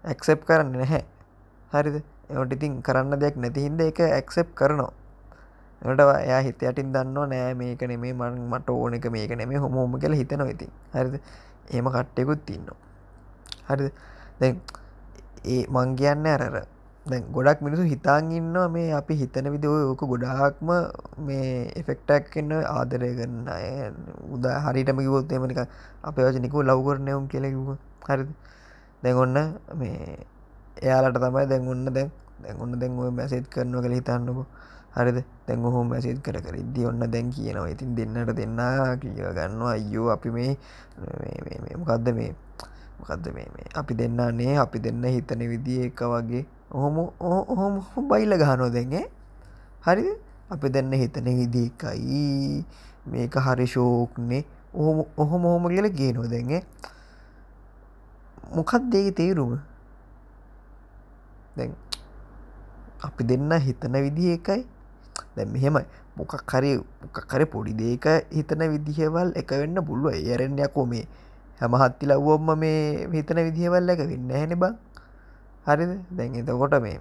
ඇක්සෙප් 0.04 0.46
කරන්න 0.48 0.72
නැහැ. 0.74 1.04
හරිද? 1.74 1.98
එවට 2.30 2.54
ඉතින් 2.54 2.82
කරන්න 2.82 3.20
දෙයක් 3.20 3.38
නැතිහින්ද 3.38 3.82
එක 3.82 4.00
ඇක්සෙප් 4.02 4.50
කරනවා. 4.54 4.92
එට 5.82 6.02
එයා 6.20 6.42
හිත 6.42 6.62
යටින් 6.62 6.92
දන්න 6.92 7.30
නෑ 7.30 7.54
මේක 7.56 7.82
නෙමේ 7.84 8.14
මන් 8.14 8.42
මට 8.48 8.70
ඕන 8.72 8.94
එක 8.94 9.08
මේක 9.10 9.32
නෙමේ 9.34 9.58
හොමෝම 9.58 9.96
කළ 9.98 10.14
හිතන 10.14 10.46
ඉතින්. 10.48 10.72
හරිද? 10.94 11.16
ඒම 11.70 11.88
කට්ටයකුත් 11.88 12.50
ඉන්නවා. 12.50 12.78
හරිද? 13.68 13.94
දැ 14.40 14.52
ඒ 15.46 15.64
මං 15.68 15.96
කියන්න 15.96 16.28
අරර 16.28 16.66
දැන් 17.06 17.24
ගොඩක් 17.32 17.62
මිනිසු 17.62 17.84
හිතාන් 17.86 18.32
ඉන්නවා 18.32 18.68
මේ 18.70 18.90
අපි 18.94 19.14
හිතන 19.16 19.48
විදිෝ 19.52 19.78
ඕක 19.86 20.02
ගොඩාක්ම 20.06 20.70
මේ 21.20 21.48
එෆෙක්ටක් 21.76 22.36
එන්න 22.38 22.52
ආදරය 22.70 23.12
කරන්න 23.16 23.48
උදා 24.30 24.58
හරිටම 24.66 25.00
කිවොත් 25.00 25.32
එමනික 25.32 25.62
අප 26.04 26.18
වචනිකු 26.18 26.64
ලව්කරනයවුම් 26.64 27.26
කෙලෙකිව 27.28 27.72
හරි 28.08 28.26
දැන් 29.04 29.18
ඔන්න 29.18 29.38
මේ 29.76 30.28
එයාලට 30.82 31.18
තමයි 31.18 31.46
දැන් 31.46 31.68
ඔන්න 31.68 31.86
දැන් 31.90 32.10
දැන් 32.40 32.58
ඔන්න 32.58 32.80
දැන් 32.80 33.00
ඔය 33.00 33.12
මැසේත් 33.12 33.48
කරනවා 33.48 33.82
කළ 33.82 33.96
හිතන්නකු. 33.96 34.44
හරිද? 34.92 35.18
දැන් 35.48 35.64
හොම 35.66 35.88
මැසේත් 35.88 36.22
කර 36.22 36.38
කර 36.42 36.56
ඉදදි 36.56 36.86
ඔන්න 36.86 37.00
දැන් 37.06 37.32
කියනවා. 37.32 37.70
ඉතින් 37.70 37.96
දෙන්නට 37.96 38.36
දෙන්නා 38.36 38.96
කිය 38.98 39.14
ගන්නවා. 39.14 39.72
අයෝ 39.72 40.10
අපි 40.10 40.30
මේ 40.30 40.52
මොකක්ද 41.78 42.08
මේ 42.12 42.32
මොකක්ද 43.00 43.26
මේ? 43.34 43.48
අපි 43.76 43.94
දෙන්නන්නේ 43.94 44.58
අපි 44.58 44.80
දෙන්න 44.80 45.04
හිතන 45.06 45.42
විදිිය 45.46 45.86
එක 45.88 46.02
වගේ. 46.06 46.46
ඔහොම 46.70 46.98
ඔහොම 47.20 47.82
බයිල 48.08 48.34
ගහනෝ 48.36 48.70
දෙගේ 48.70 49.06
හරි 49.82 50.06
අපි 50.50 50.68
දෙන්න 50.70 50.92
හිතන 50.92 51.26
විදිකයි 51.30 52.66
මේක 53.06 53.34
හරි 53.36 53.66
ශෝක්නේ 53.66 54.44
ඔහොම 54.74 55.06
ඔහොම 55.18 55.42
හොම 55.44 55.64
කියල 55.66 55.90
ගේනෝ 55.90 56.26
දෙගේ 56.26 56.62
මොකත් 58.54 58.84
දෙක 58.90 59.16
තේරුම? 59.16 59.58
දැ 61.60 61.70
අපි 63.08 63.24
දෙන්න 63.30 63.52
හිතන 63.68 63.96
විදිහ 64.06 64.36
එකයි. 64.40 64.62
දැ 65.36 65.46
මෙහෙමයි 65.46 65.86
මොකක් 66.18 66.36
කරි 66.52 66.76
මොකක්කර 67.02 67.42
පොඩි 67.54 67.74
දේක 67.82 68.06
හිතන 68.36 68.62
විදිහවල් 68.74 69.32
එක 69.40 69.52
වෙන්න 69.62 69.80
පුළුව 69.88 70.16
ඒරෙන්යකෝ 70.16 70.86
මේ 70.86 71.06
හැමහත්ති 71.62 72.08
ලව්වොම්ම 72.12 72.60
මේ 72.60 73.08
හිතන 73.14 73.40
විදිහවල් 73.48 73.90
එක 73.94 74.04
වෙන්න 74.12 74.32
හැන 74.32 74.54
බං. 74.60 74.76
හරිද? 75.68 75.92
දැන් 76.12 76.36
එතකොට 76.36 76.76
මේ 76.82 76.98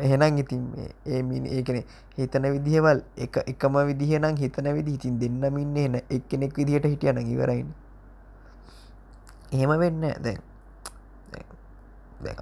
එහෙනම් 0.00 0.38
ඉතින් 0.38 0.62
ඒ 1.06 1.22
මිනි 1.22 1.48
ඒකන 1.58 1.82
හිතන 2.16 2.44
විදිහවල් 2.54 3.02
එක 3.16 3.42
එකම 3.52 3.74
විදිහනම් 3.90 4.36
හිතන 4.38 4.66
විදි 4.76 4.96
හිතින් 4.96 5.18
දෙන්නම 5.18 5.58
ඉන්න 5.58 5.76
එන 5.76 5.94
එක් 6.08 6.28
කෙනෙක් 6.28 6.54
විදිහට 6.56 6.86
හිටියන 6.86 7.18
ඉවරයින්. 7.18 7.68
එහෙම 9.52 9.72
වෙන්න 9.82 10.00
දැන් 10.00 10.38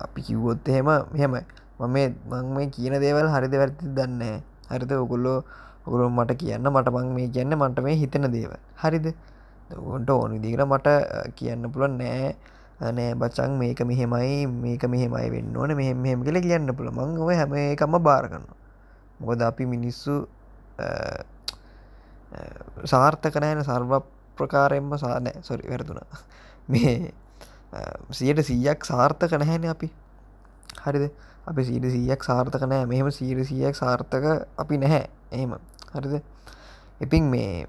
අපි 0.04 0.20
කිව්වොත් 0.22 0.68
එහෙම 0.68 0.88
මෙහෙමයි 1.12 1.42
මම 1.80 1.96
මං 2.30 2.46
මේ 2.54 2.68
කියන 2.68 2.94
දේවල් 3.00 3.28
හරිද 3.34 3.54
වැරති 3.54 3.88
දන්න 3.96 4.22
හරිද 4.70 4.92
ඔකුල්ලෝ 4.92 5.38
ඔකුළු 5.86 6.10
මට 6.10 6.36
කියන්න 6.36 6.68
මට 6.68 6.88
මං 6.92 7.08
මේ 7.16 7.28
කියන්න 7.34 7.56
මට 7.56 7.78
මේ 7.80 7.96
හිතන 7.96 8.28
දේව 8.28 8.52
හරිද? 8.82 9.06
ඔොන්ට 9.70 10.10
ඕනු 10.10 10.38
දිගට 10.38 10.62
මට 10.66 10.88
කියන්න 11.38 11.64
පුළුවන් 11.72 11.98
නෑ. 11.98 12.34
නෑ 12.80 13.14
බචන් 13.14 13.58
මේක 13.60 13.80
මෙහෙමයි 13.84 14.46
මේක 14.46 14.84
මෙහෙමයි 14.88 15.28
වෙන්න 15.34 15.56
ඕන 15.56 15.72
මෙහෙම 15.76 15.98
මෙහෙම 16.04 16.24
කළ 16.24 16.40
කියන්න 16.40 16.72
පුළ 16.76 16.90
මං 16.90 17.16
ඔය 17.20 17.36
හැම 17.36 17.52
එකම 17.54 17.96
බාරගන්න 18.00 18.46
මොකද 19.20 19.42
අපි 19.42 19.64
මිනිස්සු 19.66 20.14
සාර්ථක 22.84 23.36
නෑන 23.36 23.64
සර්ව 23.64 23.92
ප්‍රකාරයෙන්ම 24.36 24.92
සානෑ 24.96 25.42
සොරි 25.42 25.68
වැරදුන. 25.68 26.00
මේ 26.68 27.12
සියට 28.10 28.42
සීයක් 28.42 28.84
සාර්ථක 28.84 29.32
නැහැන 29.34 29.64
අපි. 29.66 29.90
හරිද? 30.78 31.10
අපි 31.46 31.64
සීට 31.64 31.86
සීයක් 31.86 32.22
සාර්ථක 32.22 32.62
නෑ 32.64 32.86
මෙහෙම 32.86 33.10
සීට 33.10 33.44
සීයක් 33.46 33.74
සාර්ථක 33.74 34.24
අපි 34.56 34.78
නැහැ. 34.78 35.04
එහෙම. 35.32 35.58
හරිද? 35.92 36.22
එපින් 37.00 37.30
මේ 37.30 37.66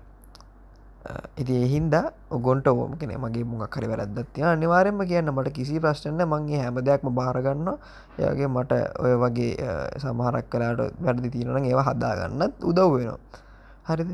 ඉති 1.36 1.53
එහින්ද 1.58 1.93
ඔගොන්ට 2.29 2.67
ඕම 2.67 2.93
කෙන 2.93 3.10
මගේ 3.15 3.43
මුගක් 3.43 3.74
හරි 3.74 3.88
වැරදත්තිය 3.88 4.46
අනිවාරෙන්ම 4.46 5.01
කියන්න 5.01 5.29
මට 5.29 5.50
කිසි 5.51 5.79
ප්‍රශ්ටන්න 5.79 6.22
මංගේ 6.24 6.62
හැම 6.62 6.77
දෙයක්ම 6.79 7.10
බාරගන්න 7.12 7.70
එයාගේ 8.17 8.48
මට 8.48 8.72
ඔය 9.00 9.13
වගේ 9.17 9.70
සමහරක් 9.98 10.46
කලාට 10.48 10.93
වැරදි 11.00 11.29
තිීනන 11.29 11.65
ඒවා 11.65 11.88
හදාගන්නත් 11.89 12.62
උදව් 12.63 12.91
වෙනවා. 12.93 13.17
හරිද? 13.84 14.12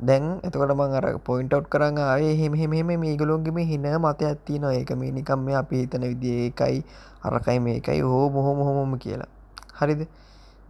දැන් 0.00 0.38
එතකට 0.46 0.70
මං 0.70 0.94
අර 0.94 1.06
පොයින්ටව් 1.18 1.66
කරන්න 1.66 1.98
ආය 1.98 2.38
හෙම 2.38 2.54
හෙම 2.54 2.72
මේ 2.72 3.16
ගලොන්ගේම 3.16 3.58
හින 3.58 3.82
මත 3.82 4.22
ඇත්තින 4.22 4.64
ඒක 4.64 4.90
මේ 4.94 5.10
නිකම් 5.10 5.40
මේ 5.42 5.56
අපි 5.58 5.82
හිතන 5.82 6.06
විදිිය 6.06 6.38
ඒකයි 6.44 6.84
අරකයි 7.22 7.58
මේකයි 7.58 8.00
හෝ 8.00 8.30
මොහොම 8.30 8.62
හොමොම 8.62 8.98
කියලා. 8.98 9.26
හරිද? 9.74 10.06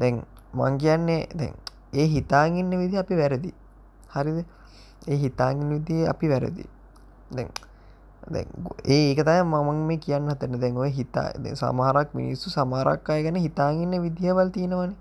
දැන් 0.00 0.24
මං 0.54 0.78
කියන්නේ 0.78 1.28
දැන් 1.34 1.54
ඒ 1.92 2.06
හිතාගන්න 2.06 2.72
විදි 2.72 2.96
අපි 2.96 3.20
වැරදි. 3.20 3.52
හරිද? 4.14 4.38
ඒ 5.08 5.16
හිතාගෙන 5.16 5.68
විදිේ 5.68 6.08
අපි 6.08 6.28
වැරදි. 6.28 6.64
දැන් 7.30 7.48
ඒ 8.84 9.00
ඒකතයි 9.12 9.40
මමන් 9.44 9.86
මේ 9.88 10.00
කියන්න 10.00 10.28
හතන 10.28 10.60
දැන් 10.60 10.76
ඔය 10.76 10.90
හිතා 10.90 11.30
සමහරක් 11.54 12.14
මිනිස්සු 12.14 12.50
සමාරක් 12.50 13.10
අය 13.10 13.22
ගැන 13.22 13.36
හිතාගන්න 13.36 14.02
විදිහවල් 14.02 14.50
තියෙනවන. 14.50 14.96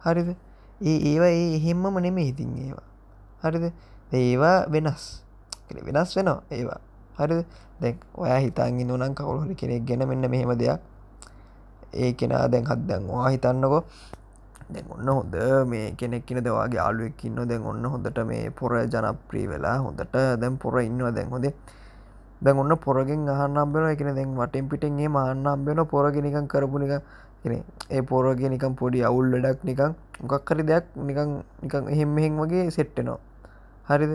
හරිද? 0.00 0.36
ඒ 0.80 0.98
ඒවා 1.10 1.32
ඒ 1.32 1.54
එහෙම්ම 1.56 2.02
නෙම 2.02 2.16
හිතින් 2.20 2.58
ඒවා. 2.58 2.93
හරිද? 3.44 3.66
ඒවා 4.12 4.56
වෙනස්. 4.68 5.04
වෙනස් 5.86 6.16
වෙනවා 6.16 6.40
ඒවා. 6.50 6.80
හරිද? 7.18 7.44
දැන් 7.80 7.96
ඔයා 8.16 8.40
හිතාගන්න 8.40 8.88
නොනම් 8.88 9.14
කවුහරි 9.14 9.54
කෙනෙක් 9.54 9.86
ගැන 9.86 10.08
මෙන්න 10.08 10.30
මෙහෙම 10.30 10.52
දෙයක්. 10.56 10.80
ඒ 11.94 12.12
කෙනා 12.14 12.44
දැන් 12.48 12.66
හත්දැන් 12.66 13.08
වා 13.08 13.28
හිතන්නකො. 13.28 13.80
දැන් 14.66 14.86
ඔන්න 14.88 15.08
හොඳ 15.08 15.34
මේ 15.66 15.86
කෙනෙක්න 15.92 16.40
දවාගේ 16.40 16.80
ආලුවක්කින්න 16.80 17.40
දැන් 17.44 17.62
ඔන්න 17.64 17.84
හොඳට 17.86 18.18
මේ 18.24 18.50
පොර 18.52 18.72
ජනප්‍රී 18.86 19.46
වෙලා 19.48 19.78
හොඳට 19.78 20.14
දැන් 20.40 20.56
පොර 20.58 20.74
ඉන්නවා 20.80 21.12
දැන් 21.12 21.28
හොදේ 21.30 21.52
දැන් 22.40 22.58
ඔන්න 22.58 22.76
පොරගෙන් 22.78 23.28
අහන්නම්බෙන 23.30 23.90
එකන 23.90 24.10
දැන් 24.14 24.32
වටෙන් 24.34 24.68
පිටෙන්ගේ 24.68 25.08
මාන්නම් 25.08 25.66
වෙන 25.66 25.84
පොරගෙනකම් 25.86 26.46
කරපුනික 26.46 26.94
ඒ 27.90 28.02
පොරගේ 28.02 28.48
නිකම් 28.48 28.74
පොඩි 28.74 29.04
අවුල් 29.04 29.28
ලඩක් 29.32 29.64
නිකං 29.64 29.92
මොකක්කරි 30.22 30.64
දෙයක් 30.64 30.84
නිකං 30.98 31.30
නිකං 31.62 31.88
එහෙම 31.88 32.10
මෙහෙන් 32.10 32.36
වගේ 32.36 32.66
සෙට්ටනවා 32.70 33.20
හරිද? 33.86 34.12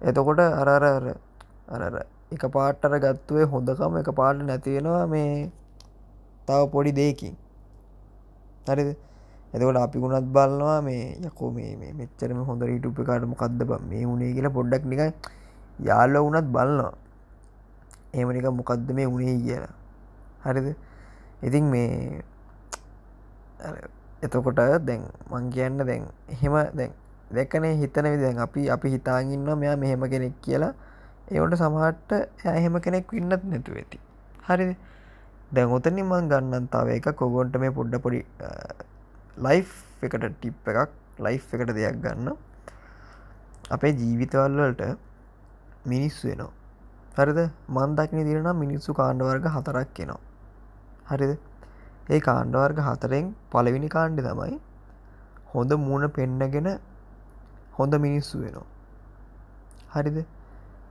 එතකොට 0.00 0.40
අරර 0.40 0.68
අරර 1.68 1.96
එක 2.32 2.42
පාට්ටර 2.48 2.98
ගත්තුවේ 2.98 3.46
හොඳකම 3.46 3.96
එක 3.96 4.10
පාට 4.12 4.42
නැතිවෙනවා 4.42 5.06
මේ 5.06 5.50
තව 6.46 6.60
පොඩි 6.72 6.92
දෙයකින්. 6.92 7.34
හරිද? 8.66 8.96
එතකොට 9.54 9.76
අපි 9.76 9.96
ගුණත් 9.98 10.28
බලනවා 10.28 10.82
මේ 10.82 11.16
යකෝ 11.22 11.50
මේ 11.50 11.92
මෙච්චරම 11.92 12.44
හොඳ 12.44 12.62
ඊටුප 12.62 12.98
කාට 13.06 13.24
මොකක්ද 13.24 13.60
බ 13.62 13.72
මේ 13.82 14.04
වුණේ 14.04 14.34
කියලා 14.34 14.50
පොඩ්ඩක් 14.50 14.84
නිකයි 14.84 15.10
යාල්ල 15.80 16.14
වුනත් 16.16 16.48
බලනවා. 16.48 16.94
ඒමනික 18.14 18.46
මොකක්ද 18.50 18.90
මේ 18.90 19.06
වුණේ 19.06 19.38
කියලා. 19.38 19.74
හරිද? 20.44 20.68
ඉතින් 21.42 21.64
මේ 21.70 22.22
එතකොට 24.22 24.56
දැන් 24.82 25.02
මං 25.30 25.50
කියන්න 25.50 25.78
දැන් 25.80 26.04
එහෙම 26.28 26.54
දැන් 26.74 26.92
දැක්කනේ 27.30 27.74
හිතන 27.76 28.06
විදැන් 28.14 28.38
අපි 28.38 28.68
අපි 28.70 28.90
හිතාගන්න 28.96 29.48
මෙයා 29.58 29.76
මෙහෙම 29.76 30.04
කෙනෙක් 30.10 30.34
කියලා. 30.42 30.74
ඒවට 31.28 31.56
සමහට්ට 31.58 32.46
ඇහෙම 32.46 32.76
කෙනෙක් 32.80 33.12
ඉන්නත් 33.12 33.42
නැතු 33.44 33.72
ඇති. 33.74 33.98
හරිද? 34.48 34.76
දැන් 35.52 35.70
ඔතනි 35.70 36.02
මං 36.02 36.28
ගන්නන්තාව 36.32 36.88
එක 36.88 37.08
කොගොන්ට 37.14 37.56
මේ 37.62 37.72
පොඩ්ඩ 37.78 38.02
පොඩි 38.04 38.20
ලයි් 39.38 39.60
එකට 40.02 40.26
ටිප් 40.34 40.70
එකක් 40.72 40.90
ලයි් 41.18 41.40
එකට 41.54 41.74
දෙයක් 41.78 41.98
ගන්න. 42.04 42.28
අපේ 43.70 43.92
ජීවිතවල්වලට 43.92 44.82
මිනිස්සු 45.86 46.28
වෙනවා 46.28 46.52
හරිද? 47.18 47.40
මන්දක්න 47.68 48.24
දිරනම් 48.28 48.56
මිනිස්සු 48.64 48.98
කාණ්ඩවර්ග 49.00 49.46
හතරක් 49.56 49.88
කෙනවා 49.94 50.20
හරිද? 51.10 51.32
ඒ 52.10 52.20
කාණ්ඩවර්ග 52.20 52.78
හතරෙන් 52.88 53.34
පළවිනි 53.52 53.88
කාණ්ඩි 53.88 54.22
තමයි 54.28 54.58
හොඳ 55.54 55.72
මූුණ 55.84 56.06
පෙන්නගෙන 56.16 56.68
හොඳ 57.78 57.94
මිනිස්සු 57.96 58.38
වෙනවා. 58.38 58.66
හරිද? 59.94 60.18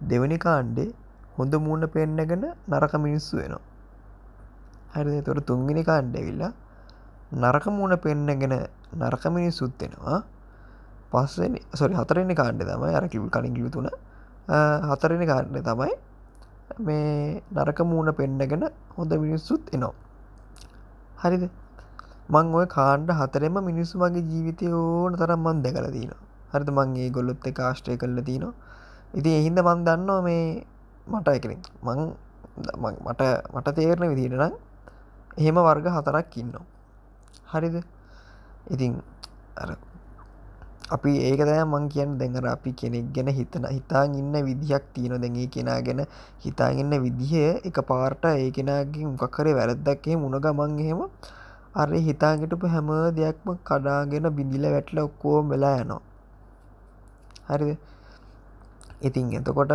දෙවනි 0.01 0.37
කාණ්ඩේ 0.37 0.93
හොඳ 1.37 1.53
මූුණ 1.55 1.87
පෙන්නගෙන 1.87 2.45
නරක 2.69 2.93
මිනිස්සු 2.97 3.37
වෙනවා. 3.37 3.63
හරිද? 4.93 5.25
තොර 5.25 5.39
තුන්ගිනි 5.41 5.83
කාණ්ඩවිල්ලා 5.83 6.53
නරක 7.33 7.65
මුණ 7.67 7.97
පෙන්නගෙන 7.97 8.53
නරක 8.93 9.23
මිනිස්සුත්වෙනවා 9.27 10.23
පස්සෙන 11.11 11.57
සොරි 11.73 11.93
හතරෙන 11.93 12.35
කාණ්ඩ 12.35 12.61
තමයි 12.61 12.93
අර 12.93 13.07
කිව් 13.07 13.29
කනිගිලි 13.29 13.69
තුන. 13.69 13.89
හතරෙන 14.83 15.23
කාණ්ඩ 15.25 15.57
තමයි 15.61 15.93
මේ 16.79 17.41
නරක 17.53 17.79
මූුණ 17.81 18.13
පෙන්නගෙන 18.13 18.69
හොඳ 18.97 19.11
මිනිස්සුත් 19.15 19.73
එනවා. 19.73 19.93
හරිද? 21.17 21.49
මං 22.29 22.53
ඔය 22.53 22.65
කාණ්ඩ 22.67 23.09
හතරෙම 23.11 23.57
මිනිස්සු 23.61 23.97
මගේ 23.97 24.23
ජීවිතය 24.23 24.71
ඕන 24.73 25.13
තරම් 25.13 25.41
මන් 25.41 25.63
දැකල 25.63 25.87
දීන 25.91 26.13
හරිද 26.55 26.69
මංගේ 26.77 27.09
ගොල්ලොත්ත 27.17 27.47
කාශ්ටය 27.59 27.97
කල්ල 27.97 28.19
තිනවා. 28.29 28.53
ඉති 29.13 29.31
එහින්ද 29.39 29.59
මන් 29.61 29.83
දන්නවා 29.87 30.21
මේ 30.27 30.45
මට 31.07 31.27
එකන 31.37 31.51
මං 31.83 31.99
මට 33.05 33.21
මට 33.55 33.75
තේරණ 33.77 34.11
විදිටනම් 34.11 34.55
එහෙම 35.37 35.57
වර්ග 35.61 35.87
හතරක් 35.97 36.37
ඉන්නවා. 36.41 36.65
හරිද? 37.51 37.75
ඉතින් 38.73 38.93
අපි 40.87 41.11
ඒකදෑ 41.27 41.63
මං 41.65 41.85
කියන්න 41.89 42.17
දෙඟර 42.19 42.45
අපි 42.47 42.71
කෙනෙක් 42.73 43.05
ගැන 43.13 43.29
හිතන 43.37 43.65
හිතාන් 43.67 44.15
ඉන්න 44.15 44.35
විදිහක් 44.47 44.83
තියෙන 44.93 45.21
දැගේ 45.23 45.47
කෙනා 45.49 45.79
ගැන 45.81 46.01
හිතාගන්න 46.43 46.93
විදිහ 47.05 47.33
එක 47.69 47.77
පාර්ට 47.89 48.25
ඒ 48.31 48.49
කෙනගේ 48.51 49.05
මොකක්කරේ 49.11 49.55
වැරද්දක්කේ 49.59 50.15
මුණග 50.15 50.47
මං 50.51 50.75
එහෙම 50.83 51.01
අර 51.75 51.89
හිතාගටපු 52.07 52.73
හැම 52.73 52.89
දෙයක්ම 53.17 53.49
කඩාගෙන 53.69 54.27
බිඳිල 54.37 54.65
වැටල 54.73 54.99
ඔක්කෝ 55.01 55.39
වෙලා 55.51 55.77
යනවා. 55.83 56.03
හරිද? 57.49 57.77
ඉතින් 59.01 59.33
එතකොට 59.39 59.73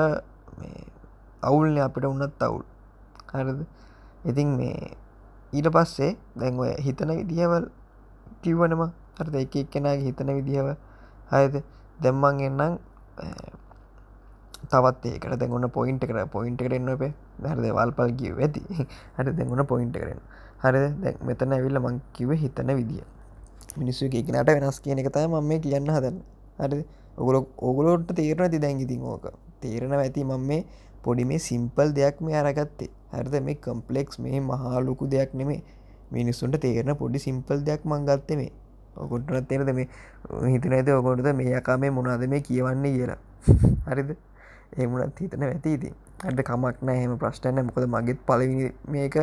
අවුල්න 1.43 1.79
අපිට 1.79 2.05
උන්නත් 2.05 2.43
අවුල්. 2.43 2.65
හරිද? 3.33 3.67
ඉතින් 4.25 4.49
මේ 4.59 4.97
ඊට 5.53 5.69
පස්සේ 5.75 6.17
දැන් 6.37 6.59
ඔය 6.59 6.73
හිතන 6.87 7.11
විදිහවල් 7.21 7.65
කිව්වනම 8.43 8.83
හරිද? 9.19 9.35
එක 9.35 9.57
එක්කෙනගේ 9.57 10.01
හිතන 10.07 10.31
විදිහව. 10.39 10.77
හයද 11.33 11.55
දෙම්මන් 12.03 12.41
එන්නම් 12.49 12.79
තවත් 14.71 15.05
ඒකට 15.11 15.35
දැගන්න 15.41 15.71
පොයින්ට 15.77 16.05
කර 16.09 16.27
පොයින්ට 16.35 16.61
කරන්න 16.61 16.91
අපේ 16.95 17.13
හරද? 17.43 17.65
වල්පල් 17.79 18.11
කිව 18.21 18.39
ඇති. 18.39 18.63
හරි 19.17 19.31
දෙගුණ 19.39 19.65
පොයින්ට 19.67 19.97
කරන්න 19.97 20.21
හරි 20.63 20.81
දැ 21.03 21.15
මෙතන 21.29 21.53
ඇවිල්ල 21.57 21.79
මං 21.81 22.01
කිව 22.13 22.31
හිතන 22.43 22.71
විදිිය. 22.79 23.05
මිනිස්සු 23.81 24.07
එකනට 24.07 24.51
වෙනස් 24.51 24.81
කියන 24.85 24.99
එක 25.03 25.09
තයි 25.15 25.27
මම 25.27 25.49
මේ 25.49 25.61
කියන්න 25.65 25.89
හදන්න. 25.97 26.19
හරි 26.59 26.85
ඔගුල 27.17 27.37
ඔගුලොට 27.59 28.13
තේරණ 28.13 28.51
ති 28.51 28.59
දැන්ගිතින් 28.59 29.03
ඕක. 29.03 29.27
තේරණ 29.61 29.93
ඇති 29.95 30.25
මම 30.25 30.47
මේ 30.47 30.65
පොඩි 31.03 31.25
මේ 31.25 31.39
සිම්පල් 31.39 31.93
දෙයක් 31.93 32.21
මේ 32.21 32.37
අරගත්තේ. 32.37 32.91
හරිද? 33.13 33.37
මේ 33.43 33.55
කම්පලෙක්ස් 33.57 34.19
මේ 34.19 34.41
මහාලොකු 34.43 35.11
දෙයක් 35.11 35.35
නෙමේ. 35.35 35.63
මිනිස්සුන්ට 36.11 36.61
තේරන 36.61 36.97
පොඩි 36.97 37.19
සිම්පල් 37.19 37.61
දෙයක් 37.61 37.85
මංගත්ත 37.85 38.31
මේ. 38.33 38.53
ඔකොටනත් 38.97 39.49
තේරද 39.49 39.71
මේ 39.75 39.89
හිතන 40.47 40.73
ඇත 40.73 40.89
ඔකොටද 40.91 41.33
මේ 41.35 41.59
යකා 41.59 41.79
මේ 41.79 41.91
මොනාද 41.91 42.27
මේ 42.29 42.41
කියවන්නේ 42.41 42.93
කියලා. 42.93 43.21
හරිද? 43.91 44.17
ඒමුණත් 44.79 45.21
හිතන 45.21 45.43
ඇතිති 45.43 45.93
ඇට 46.23 46.43
කමක් 46.43 46.83
නෑ 46.83 46.99
හෙම 47.03 47.15
ප්‍රශ්ටන 47.19 47.63
මොකද 47.67 47.87
මගෙත් 47.87 48.21
පලවි 48.27 48.71
මේක 48.87 49.17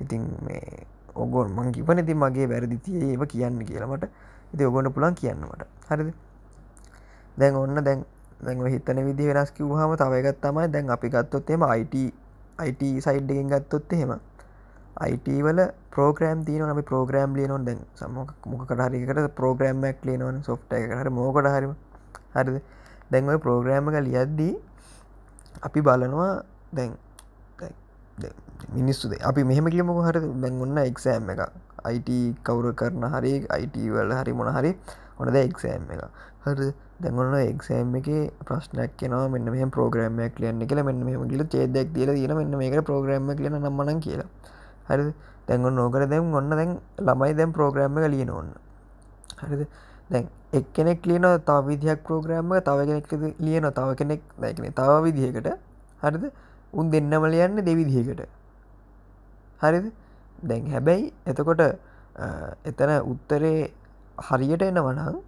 ඉතින් 0.00 0.24
මේ 0.46 0.86
ඔගොන් 1.14 1.52
මං 1.52 1.70
කිවන 1.72 2.02
ති 2.06 2.14
මගේ 2.14 2.46
වැරදිතිය 2.46 3.02
ඒව 3.04 3.22
කියන්න 3.26 3.60
කියලමට 3.62 4.08
ඉති 4.54 4.64
ඔගොන්න 4.64 4.90
පුළන් 4.92 5.14
කියන්නමට 5.14 5.62
හරිද? 5.88 6.10
දැන් 7.38 7.56
ඔන්න 7.56 7.80
දැන් 7.80 8.04
දැන් 8.40 8.64
හිතන 8.66 9.02
විදි 9.06 9.28
වෙනස් 9.28 9.50
කිව්හම 9.50 9.92
තවයගත් 9.96 10.40
තමයි 10.40 10.66
දැන් 10.68 10.90
අපි 10.90 11.08
ගත්තොත් 11.08 11.50
එම 11.50 11.62
අයිට 11.64 11.94
අයිට 12.58 12.82
සයිඩ් 13.00 13.30
එකෙන් 13.30 13.48
ගත්තොත් 13.48 13.92
එහෙම. 13.92 14.12
අයිටවල 14.96 15.60
පෝග්‍රම් 15.90 16.38
තියන 16.44 16.62
අපි 16.66 16.82
පෝග්‍රම් 16.84 17.36
ලියනොන් 17.36 17.64
දැන්. 17.64 17.78
සමක් 17.94 18.30
මොකට 18.46 18.80
හරිකට 18.80 19.36
පෝග්‍රම්මක් 19.36 20.02
ලියනවන 20.02 20.42
සොෆ්ට 20.42 20.72
එක 20.74 20.90
හර 20.92 21.10
මෝකට 21.10 21.48
හරිම 21.48 21.74
හරිද? 22.34 22.58
දැන් 23.10 23.28
ඔය 23.28 23.38
පෝග්‍රෑම 23.38 23.88
එක 23.88 24.04
ලියද්දී 24.04 24.54
අපි 25.62 25.80
බලනවා 25.80 26.32
දැන් 26.72 26.92
මිනිස්සුද 28.76 29.16
අපි 29.20 29.44
මෙහම 29.44 29.66
කියමක 29.66 30.00
හර 30.04 30.16
දැන් 30.36 30.60
ඔන්න 30.60 30.78
එක්සෑම් 30.78 31.30
එක 31.30 31.40
අයිට 31.84 32.10
කවුර 32.44 32.72
කරන 32.74 33.04
හරි 33.06 33.32
අයිටවල 33.48 34.12
හරි 34.12 34.32
මොන 34.32 34.50
හරි 34.50 34.72
ඔනද 35.18 35.36
එක්සෑම් 35.36 35.90
එක. 35.94 36.02
හර 36.44 36.60
දැගොන්න 37.00 37.34
එක්සෑම් 37.38 37.96
එක 37.98 38.08
ප්‍රශ්නයක් 38.48 38.92
කෙනවා 39.00 39.28
මෙන්න 39.28 39.50
මේ 39.54 39.66
ප්‍රෝග්‍රමයක් 39.76 40.38
ලියන්න 40.38 40.62
කියලා 40.66 40.84
මෙන්න 40.84 41.04
මෙම 41.04 41.28
ගිල 41.28 41.44
චේදයක් 41.46 41.92
තිල 41.94 42.10
දන 42.10 42.36
මෙන්න 42.36 42.56
මේක 42.58 42.78
ප්‍රෝග්‍රම 42.84 43.30
ලියන 43.36 43.58
නම්මන 43.58 44.00
කියලා. 44.00 44.28
හරි 44.88 45.12
දැන්ගොන්න 45.48 45.78
නෝකර 45.80 46.06
දැම් 46.06 46.34
ඔන්න 46.34 46.50
දැන් 46.50 46.72
ළමයි 47.00 47.36
දැම් 47.36 47.52
ප්‍රෝග්‍රම්ම 47.52 47.98
එක 47.98 48.10
ලියන 48.14 48.30
ඔන්න 48.30 48.50
හරිද? 49.40 49.62
දැන් 50.10 50.28
එක්කෙනෙක් 50.52 51.06
ලියන 51.06 51.26
තව 51.46 51.58
විදිහක් 51.68 52.02
ප්‍රෝග්‍රම්ම 52.02 52.52
තව 52.60 52.78
කෙනෙක් 52.88 53.40
ලියන 53.40 53.70
තව 53.70 53.88
කෙනෙක් 53.94 54.22
දැකන 54.40 54.72
තව 54.72 55.02
විදිහකට. 55.06 55.48
හරිද? 56.02 56.24
උන් 56.72 56.90
දෙන්නම 56.90 57.24
ලියන්න 57.26 57.64
දෙවිදිහකට 57.64 58.22
හරිද? 59.60 59.86
දැන් 60.42 60.70
හැබැයි 60.72 61.12
එතකොට 61.26 61.62
එතන 62.64 62.90
උත්තරේ 63.02 63.70
හරියට 64.18 64.62
එනවනම් 64.62 65.18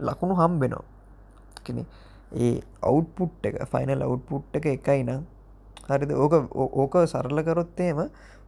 ලකුණු 0.00 0.34
හම්බෙනවා. 0.34 0.84
කෙනෙ 1.64 1.84
ඒ 2.36 2.62
අවුට්පුට් 2.82 3.44
එක 3.44 3.56
ෆයිනල් 3.72 4.02
අවුට්පුට් 4.02 4.56
එක 4.56 4.66
එකයි 4.66 5.02
නම් 5.02 5.22
හරිද? 5.88 6.12
ඕක 6.14 6.34
ඕක 6.54 6.94
සරල 7.06 7.38
කරොත්තේම 7.42 7.98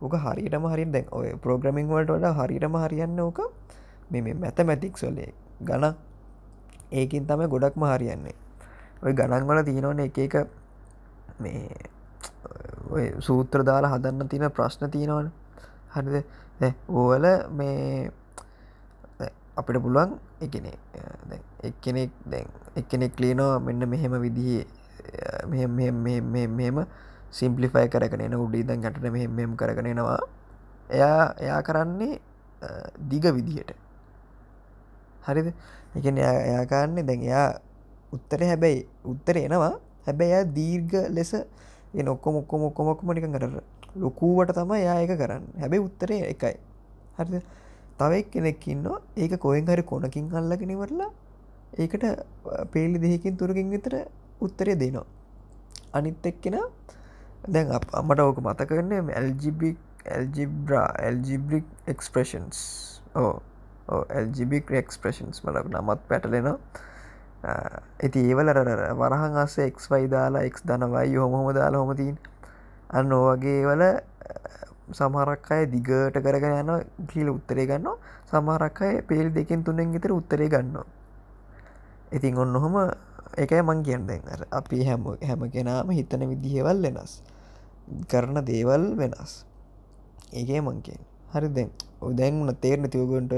ඕක 0.01 0.15
හරියටම 0.17 0.67
හරින් 0.67 0.93
දැන් 0.93 1.07
ඔය 1.11 1.35
ප්‍රෝග්‍රමිං 1.39 1.89
වලට 1.89 2.11
වඩා 2.11 2.35
හරියටම 2.39 2.77
හරියන්න 2.77 3.21
ඕක 3.21 3.39
මෙ 4.11 4.35
මැතමැතික්ස් 4.35 5.03
වලේ 5.03 5.33
ගණ 5.61 5.95
ඒකින් 6.93 7.27
තම 7.27 7.43
ගොඩක්ම 7.49 7.85
හරියන්නේ. 7.85 8.37
ඔය 9.03 9.13
ගණන් 9.13 9.47
වල 9.49 9.63
තියෙනවන 9.65 10.01
එක 10.01 10.19
එක 10.19 10.35
මේ 11.41 11.91
සූත්‍ර 13.21 13.65
දාලා 13.65 13.95
හදන්න 13.95 14.29
තියෙන 14.29 14.51
ප්‍රශ්න 14.51 14.91
තියෙනවන. 14.91 15.31
හරිද? 15.95 16.25
ඕවල 16.89 17.27
මේ 17.51 18.11
අපිට 19.57 19.83
පුළුවන් 19.85 20.19
එකන 20.41 20.67
එක්කෙනෙක් 21.63 22.11
දැන් 22.27 22.47
එක්කෙනෙක් 22.77 23.15
ලියනවා 23.17 23.59
මෙන්න 23.61 23.85
මෙහෙම 23.87 24.15
විදිහ 24.19 24.65
මෙම 25.49 26.79
සිම්පලිෆයි 27.31 27.89
කරගෙන 27.89 28.23
එන 28.23 28.37
උඩි 28.37 28.63
දන් 28.63 28.81
ගැටන 28.81 29.09
මෙම 29.31 29.57
කරගෙනෙනවා 29.57 30.21
එයා 30.91 31.35
එයා 31.39 31.63
කරන්නේ 31.63 32.21
දිග 33.01 33.25
විදිහට. 33.25 33.73
හරිද? 35.23 35.49
එක 35.95 36.07
එයා 36.07 36.65
කාන්නේ 36.67 37.05
දැන් 37.05 37.23
එයා 37.23 37.49
උත්තර 38.13 38.41
හැබැයි 38.43 38.87
උත්තර 39.05 39.37
එනවා. 39.39 39.75
හැබැයි 40.07 40.33
එයා 40.33 40.45
දීර්ඝ 40.57 40.97
ලෙස 41.11 41.33
ඔක්කො 42.07 42.33
මොක්කො 42.33 42.59
මොක්කොමොක්ම 42.59 43.13
නික 43.15 43.27
කර 43.29 43.45
ලොකුවට 43.97 44.55
තම 44.55 44.73
එයා 44.75 45.01
එක 45.05 45.13
කරන්න. 45.19 45.45
හැබැයි 45.61 45.87
උත්තරය 45.89 46.17
එකයි. 46.33 46.57
හරිද? 47.19 47.43
තවයි 48.03 48.23
කෙනෙක්කින්න 48.35 48.87
ඒක 49.17 49.39
කොහෙන් 49.47 49.67
හරි 49.73 49.85
කොනකින් 49.93 50.31
අල්ලගෙනවරලා 50.43 51.11
ඒකට 51.79 52.05
පේලි 52.73 52.99
දෙහකින් 53.05 53.37
තුරකින් 53.41 53.71
විතර 53.75 53.95
උත්තරය 54.41 54.75
දෙනවා. 54.83 55.07
අනිත් 55.93 56.27
එක්කෙන 56.27 56.57
දැන් 57.49 57.73
අමට 58.01 58.21
ඕක 58.21 58.39
මතකරන්නේ 58.47 59.01
ඇල්ජිබික් 59.15 59.79
ඇල්ජිබ්‍රා 60.07 60.87
ඇල්ජිබ්‍රික් 61.07 61.67
එක්ස්ප්‍රේෂන්ස් 61.93 62.59
ඕ 63.17 63.33
ඇල්ජිබික් 64.19 64.71
එක්ස්ප්‍රේෂන්ස් 64.83 65.45
මට 65.45 65.67
නමත් 65.73 66.01
පැටලෙනවා. 66.09 66.59
ඇති 67.45 68.21
ඒවල 68.29 68.53
වරහන් 69.01 69.37
අස්ස 69.45 69.59
එක්වයි 69.69 70.07
දාලා 70.15 70.43
එක් 70.49 70.61
දනවයි 70.69 71.17
හොමහොම 71.23 71.49
දාලා 71.59 71.83
හොමතින් 71.83 72.17
අන්න 72.91 73.13
ඕවගේ 73.19 73.61
වල 73.69 73.83
සමහරක් 74.93 75.51
අය 75.51 75.67
දිගට 75.67 76.17
කරගෙන 76.17 76.55
යන 76.63 76.71
කියල 77.11 77.29
උත්තරේ 77.31 77.67
ගන්න 77.67 77.97
සමහරක් 78.31 78.79
අය 78.83 78.95
පේල් 79.03 79.29
දෙකින් 79.31 79.65
තුනෙන් 79.65 79.93
ගෙතර 79.93 80.13
උත්තරේ 80.13 80.49
ගන්නවා. 80.49 80.87
ඉතින් 82.13 82.37
ඔන්න 82.37 82.57
ඔහොම 82.57 82.77
එකයි 83.37 83.63
මං 83.63 83.83
කියන්න. 83.83 84.07
දෙන්න 84.07 84.23
අපි 84.51 84.85
හැම 84.85 85.05
හැම 85.21 85.41
කෙනාම 85.51 85.89
හිතන 85.91 86.23
විදිහවල් 86.29 86.79
වෙනස්. 86.79 87.23
කරන 88.09 88.37
දේවල් 88.45 88.97
වෙනස්. 88.97 89.45
ඒකේ 90.33 90.61
මංකෙන් 90.61 91.01
හරි 91.33 91.49
දැන්. 91.49 91.71
ඔදැන් 92.01 92.41
වන 92.41 92.57
තේරණ 92.57 92.91
තියෝගොන්ට 92.91 93.33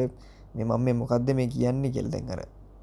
මේ 0.54 0.64
මම 0.64 0.82
මේ 0.84 0.94
මොකක්ද 0.94 1.28
මේ 1.34 1.48
කියන්නේ 1.48 1.90
කෙල් 1.90 2.08
දැන් 2.10 2.30
අර 2.30 2.40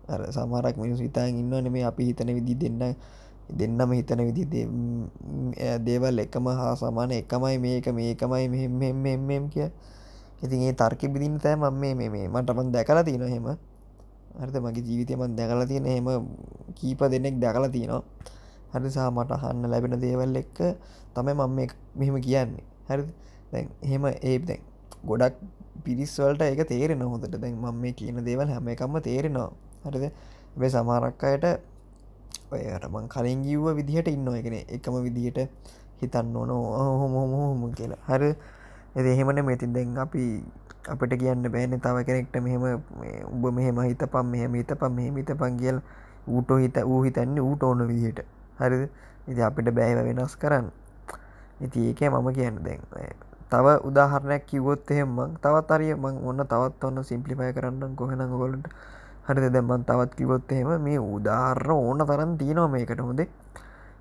අර 0.07 0.21
සමහරක් 0.27 0.75
මිනිස් 0.77 0.99
හිතාන් 0.99 1.31
ඉන්නවන 1.33 1.71
මේ 1.71 1.83
අපි 1.83 2.11
හිතන 2.11 2.29
විදි 2.35 2.55
දෙන්න 2.55 2.95
දෙන්නම 3.59 3.91
හිතන 3.97 4.21
විදි 4.27 4.63
දේවල් 5.85 6.19
එකම 6.23 6.45
හා 6.59 6.75
සමාන 6.75 7.11
එකමයි 7.11 7.57
මේක 7.65 7.87
මේකමයි 7.99 8.67
මෙහෙම 9.03 9.49
කිය. 9.49 9.69
ඉතින් 10.43 10.61
ඒ 10.67 10.73
තර්ක 10.73 11.01
බිදින්න 11.13 11.37
තෑ 11.43 11.55
මම 11.55 11.79
මේ 11.81 12.09
මේ 12.09 12.27
මටමන් 12.27 12.71
දැකලා 12.75 13.03
තියෙන 13.03 13.27
හෙම 13.33 13.47
හරිත 14.39 14.57
මගේ 14.65 14.83
ජීවිතයමන් 14.87 15.35
දැකලා 15.37 15.67
තියෙන 15.71 15.85
හෙම 15.85 16.07
කීප 16.79 17.01
දෙනෙක් 17.13 17.35
දැකලා 17.43 17.69
තියෙනවා. 17.69 18.03
හරිසා 18.73 19.09
මට 19.11 19.31
අහන්න 19.37 19.69
ලැබෙන 19.71 19.95
දේවල් 20.05 20.35
එක්ක 20.41 20.59
තමයි 21.15 21.33
මම 21.33 21.59
මෙහෙම 21.99 22.17
කියන්නේ. 22.27 22.63
හරි 22.89 23.03
දැන් 23.51 23.67
එහෙම 23.85 24.05
ඒ 24.09 24.37
දැන් 24.39 24.61
ගොඩක් 25.05 25.35
පිරිස්වලට 25.83 26.41
ඒක 26.41 26.61
තේරෙන 26.71 27.03
හොඳට. 27.03 27.35
දැන් 27.43 27.55
මම 27.55 27.75
මේ 27.83 27.93
කියන 27.99 28.23
දේවල් 28.29 28.47
හැම 28.53 28.67
එකම්ම 28.73 28.95
තේරෙනවා. 29.07 29.51
හරිද? 29.85 30.05
මේ 30.57 30.69
සමහරක් 30.69 31.23
අයට 31.23 31.45
ඔයට 32.51 32.85
මං 32.93 33.05
කලින් 33.07 33.43
ගිව්ව 33.43 33.67
විදිහට 33.79 34.07
ඉන්න 34.11 34.27
එකන 34.39 34.55
එකම 34.75 34.95
විදිහට 35.05 35.39
හිතන්න 36.01 36.35
ඕන 36.35 36.51
හොම 37.01 37.13
හොම 37.33 37.61
කියලා. 37.73 38.01
හර. 38.09 38.23
එද 38.95 39.05
එහෙමන 39.05 39.39
මෙතින් 39.45 39.73
දැන් 39.73 39.97
අපි 39.97 40.43
අපට 40.93 41.13
කියන්න 41.21 41.47
බෑන 41.53 41.79
තව 41.79 41.97
කෙනෙක්ට 42.07 42.35
මෙහෙම 42.43 42.63
උඹ 43.33 43.45
මෙහෙම 43.57 43.79
හිත 43.87 44.03
පම් 44.13 44.27
මෙහෙම 44.33 44.53
හිත 44.59 44.71
පම් 44.81 44.91
මෙහෙම 44.91 45.15
හිත 45.15 45.31
පන් 45.41 45.57
කියල් 45.61 45.79
ඌටෝ 46.27 46.57
හිත 46.57 46.77
ඌ 46.83 47.01
හිතන්නේ 47.07 47.47
ඌට 47.47 47.63
ඕන 47.63 47.87
විදිහට. 47.87 48.25
හරිද? 48.59 48.89
ඉති 49.27 49.41
අපිට 49.41 49.71
බෑව 49.71 50.03
වෙනස් 50.07 50.35
කරන්න. 50.35 50.71
ඉති 51.61 51.79
ඒක 51.89 52.01
මම 52.11 52.27
කියන්න 52.33 52.63
දැන්. 52.65 52.81
තව 53.51 53.65
උදාහරණයක් 53.87 54.43
කිවොත් 54.49 54.91
එහෙමක් 54.91 55.39
තවත් 55.43 55.71
අරිය 55.75 55.93
මං 55.95 56.19
ඔන්න 56.23 56.43
තවත් 56.51 56.83
ඔන්න 56.83 57.03
සිම්පලිපය 57.03 57.53
කරන්න 57.55 57.95
කොහෙන 57.95 58.23
ගොලට 58.31 58.67
හරි 59.27 59.49
දැම්මන් 59.49 59.85
තවත් 59.85 60.15
කිවොත් 60.15 60.51
එහෙම 60.51 60.81
මේ 60.81 60.99
උදාහරණ 60.99 61.71
ඕන 61.71 62.05
තරන් 62.07 62.37
තියෙනවා 62.37 62.67
මේකට 62.67 62.99
හොඳේ. 62.99 63.29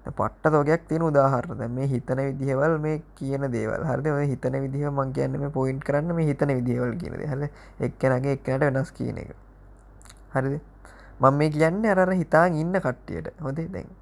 පට්ට 0.09 0.52
තෝගයක් 0.52 0.88
තියෙන 0.88 1.02
උදාහරණ. 1.02 1.59
දැ 1.59 1.68
මේ 1.68 1.87
හිතන 1.87 2.20
විදිහවල් 2.28 2.78
මේ 2.78 3.02
කියන 3.14 3.44
දේවල්. 3.52 3.85
හරිද? 3.85 4.06
ඔය 4.06 4.26
හිතන 4.26 4.56
විදිහ 4.62 4.90
මං 4.90 5.12
කියන්න 5.12 5.38
මේ 5.38 5.50
පොයින්් 5.50 5.80
කරන්න 5.80 6.14
මේ 6.14 6.26
හිතන 6.26 6.54
විදිහවල් 6.59 6.94
කියනද 6.96 7.20
හර 7.33 7.48
එක්කනගේ 7.80 8.33
එක්නට 8.33 8.64
වෙනස් 8.66 8.92
කියන 8.92 9.18
එක. 9.18 9.35
හරිද? 10.35 10.61
මං 11.20 11.35
මේ 11.35 11.50
කියන්න 11.50 11.85
අර 11.87 12.12
හිතාන් 12.12 12.54
ඉන්න 12.54 12.72
කට්ටියට. 12.72 13.35
හොදේ 13.40 13.68
දැන් 13.68 13.92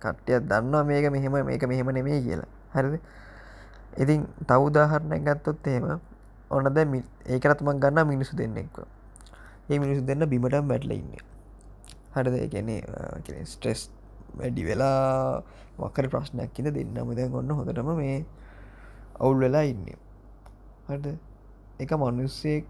කට්ටියත් 0.00 0.46
දන්නවා 0.46 0.84
මේක 0.84 1.10
මෙහෙම 1.10 1.32
මේක 1.44 1.66
මෙහෙම 1.66 1.90
නෙමේ 1.90 2.22
කියලා. 2.22 2.48
හරිද? 2.74 3.00
ඉතින් 3.98 4.26
තවදාහරණයක් 4.46 5.26
ගත්තොත් 5.26 5.66
එහෙම 5.66 6.00
ඔන්න 6.50 6.74
දැ 6.74 7.02
ඒකරත්මක් 7.26 7.82
ගන්න 7.82 8.06
මිනිසු 8.06 8.36
දෙන්නෙක්ව. 8.36 8.99
ඒ 9.70 9.78
මිනිසු 9.78 10.02
දෙන්න 10.02 10.26
බිමටම් 10.32 10.66
වැටල 10.72 10.92
ඉන්න 10.92 11.10
හටද 12.14 12.36
ගැනේ 12.54 13.44
ස්ට්‍රෙස් 13.46 13.82
වැඩි 14.38 14.62
වෙලා 14.68 15.42
මක්කර 15.78 16.06
ප්‍රශ්නයක් 16.12 16.52
කිද 16.54 16.68
දෙන්නම 16.76 17.14
දැන් 17.18 17.34
ඔන්න 17.34 17.50
හොඳටම 17.58 17.90
මේ 17.96 18.18
අවුල් 19.20 19.38
වෙලා 19.44 19.64
ඉන්න. 19.64 19.86
හට 20.88 21.06
එක 21.82 21.92
මනුස්සෙක් 22.02 22.64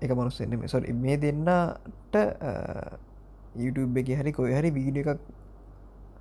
එක 0.00 0.10
මනුස්සෙන්න 0.12 0.56
මේ 0.58 0.68
සොර 0.68 0.82
මේ 1.04 1.16
දෙන්නට 1.16 2.16
YouTube 3.56 4.00
එක 4.00 4.12
හරි 4.20 4.32
කොය 4.32 4.52
හරි 4.52 4.70
වීඩ 4.70 5.00
එකක් 5.02 5.20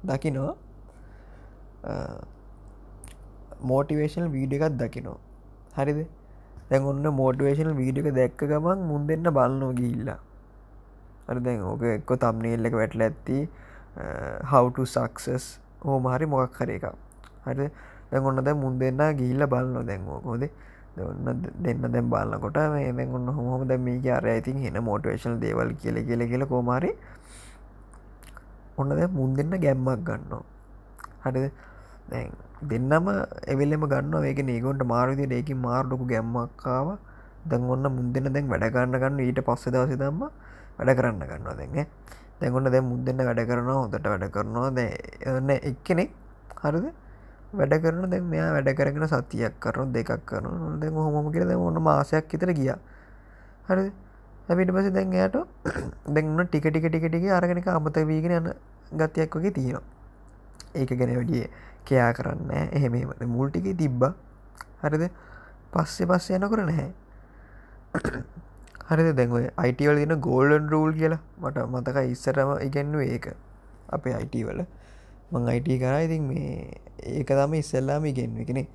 දකිනවා. 0.03 0.55
මෝටිවේශල් 3.63 4.27
වීඩ 4.29 4.57
එකත් 4.57 4.79
දකිනවා. 4.81 5.19
හරිද? 5.77 5.99
දැන් 6.71 6.87
ඔන්න 6.87 7.07
මෝටිවේශනල් 7.19 7.73
වීඩියක 7.75 8.07
දැක්ක 8.15 8.43
ගමන් 8.51 8.83
මුන් 8.89 9.07
දෙන්න 9.07 9.27
බලන්නෝ 9.37 9.71
ගිල්ලා 9.79 10.19
අර 11.27 11.39
දැන් 11.45 11.63
ඕක 11.71 11.83
එක්කො 11.83 12.15
තම්නේල් 12.23 12.67
එක 12.69 12.75
වැටල 12.81 13.03
ඇත්ති 13.07 13.39
හවටු 14.51 14.85
සක්සස් 14.87 15.45
හෝම 15.85 16.07
හරි 16.13 16.25
මොකක් 16.25 16.59
හර 16.61 16.69
එක 16.77 16.85
හරි? 17.45 17.67
දැන් 18.11 18.23
ඔන්න 18.23 18.43
දැ 18.43 18.53
මුන් 18.53 18.79
දෙන්න 18.79 19.01
ගිල්ල 19.21 19.47
බලන්න 19.53 19.87
දැන්වෝකොද 19.89 20.43
ඔන්න 20.99 21.43
දෙන්න 21.65 21.81
දැම් 21.87 22.09
බලන්නකොට 22.09 22.59
මේ 22.75 22.91
දැන් 22.91 23.15
ඔන්න 23.15 23.27
හොම 23.35 23.67
දැ 23.67 23.77
මේ 23.77 24.11
අර 24.11 24.25
ඇතින් 24.25 24.63
හෙන 24.63 24.79
මෝටිවේශල් 24.83 25.35
දේවල් 25.43 25.75
කියල 25.81 25.99
කියල 26.07 26.23
කියල 26.31 26.45
කෝමාරි 26.45 26.91
ඔන්න 28.77 28.89
දැ 28.89 29.07
මුන් 29.07 29.35
දෙන්න 29.35 29.59
ගැම්මක් 29.65 30.07
ගන්නවා. 30.07 30.43
හරිද? 31.23 31.51
දැන් 32.09 32.31
දෙන්නම 32.61 33.07
එවෙල්ලෙම 33.47 33.85
ගන්න 33.87 34.23
ඒක 34.23 34.41
නේගොන්ට 34.43 34.83
මාරුදි 34.85 35.27
ඒකින් 35.31 35.59
මාර්ඩොකු 35.59 36.05
ගැම්මක්කාව 36.05 36.97
දැන් 37.45 37.69
ඔන්න 37.69 37.91
මුන්දෙන 37.91 38.33
දැන් 38.33 38.47
වැඩගන්න 38.47 38.97
ගන්න 38.97 39.21
ඊට 39.21 39.41
පස්ස 39.41 39.69
දවස 39.69 39.97
දම්ම 39.97 40.23
වැඩ 40.77 40.97
කරන්න 40.97 41.23
ගන්නවා 41.23 41.55
දැන් 41.55 41.87
දැන්ගොන්න 42.41 42.65
දැ 42.65 42.81
මුන්දෙන්න 42.81 43.21
වැඩ 43.21 43.41
කරනවා 43.45 43.77
හොදට 43.77 44.05
වැඩ 44.05 44.25
කරනවා. 44.33 44.69
දැන්න 44.71 45.49
එක්කෙනෙක් 45.61 46.11
හරිද? 46.57 46.87
වැඩ 47.53 47.75
කරන 47.83 48.09
දැන් 48.09 48.25
මෙයා 48.25 48.49
වැඩ 48.55 48.71
කරගෙන 48.73 49.05
සතියක් 49.07 49.59
කරන 49.59 49.93
දෙකක් 49.93 50.25
කරන 50.25 50.79
දැ 50.81 50.89
හොම 50.89 51.31
කියල 51.31 51.45
දැ 51.45 51.59
ඔන්න 51.59 51.77
මාසයක් 51.79 52.33
ඉතර 52.33 52.53
ගිය. 52.53 52.73
හරි 53.67 53.85
හැබිට 54.47 54.73
පස 54.73 54.89
දැන් 54.91 55.13
එයට 55.15 55.37
දැන්න 56.15 56.43
ටික 56.43 56.65
ටික 56.65 56.87
ටික 56.87 57.07
ටික 57.07 57.29
අරගෙනක 57.31 57.69
අමත 57.69 58.01
වීගෙන 58.03 58.37
යන 58.39 58.53
ගතියක් 58.97 59.37
වගේ 59.37 59.53
තියෙනවා. 59.53 60.00
ඒක 60.75 60.93
ගැන 60.93 61.13
වැඩිය 61.15 61.45
කයා 61.85 62.11
කරන්න 62.13 62.51
එහෙම 62.71 62.97
මුල්ටික 63.29 63.69
තිබ්බ. 63.77 64.03
හරිද? 64.83 65.05
පස්සෙ 65.71 66.05
පස්සේ 66.05 66.39
යනකර 66.39 66.63
නැහැ. 66.63 66.89
හරිද? 68.89 69.15
දැන්ව 69.15 69.37
අයිටවල 69.57 70.03
දින 70.03 70.15
ගෝල්ඩන් 70.19 70.69
රූල් 70.69 70.93
කියලා 70.93 71.21
මට 71.39 71.65
මතක 71.67 72.05
ඉස්සරම 72.09 72.53
ඉගැන්ව 72.67 73.01
ඒක. 73.07 73.27
අපේ 73.89 74.13
අයිටවල 74.13 74.65
මං 75.31 75.47
අයිට 75.47 75.71
කරා. 75.79 75.99
ඉතින් 76.01 76.27
මේ 76.27 76.81
ඒක 77.13 77.27
තම 77.31 77.53
ඉස්සල්ලාම 77.55 78.05
ඉගෙන්වෙකෙන 78.05 78.67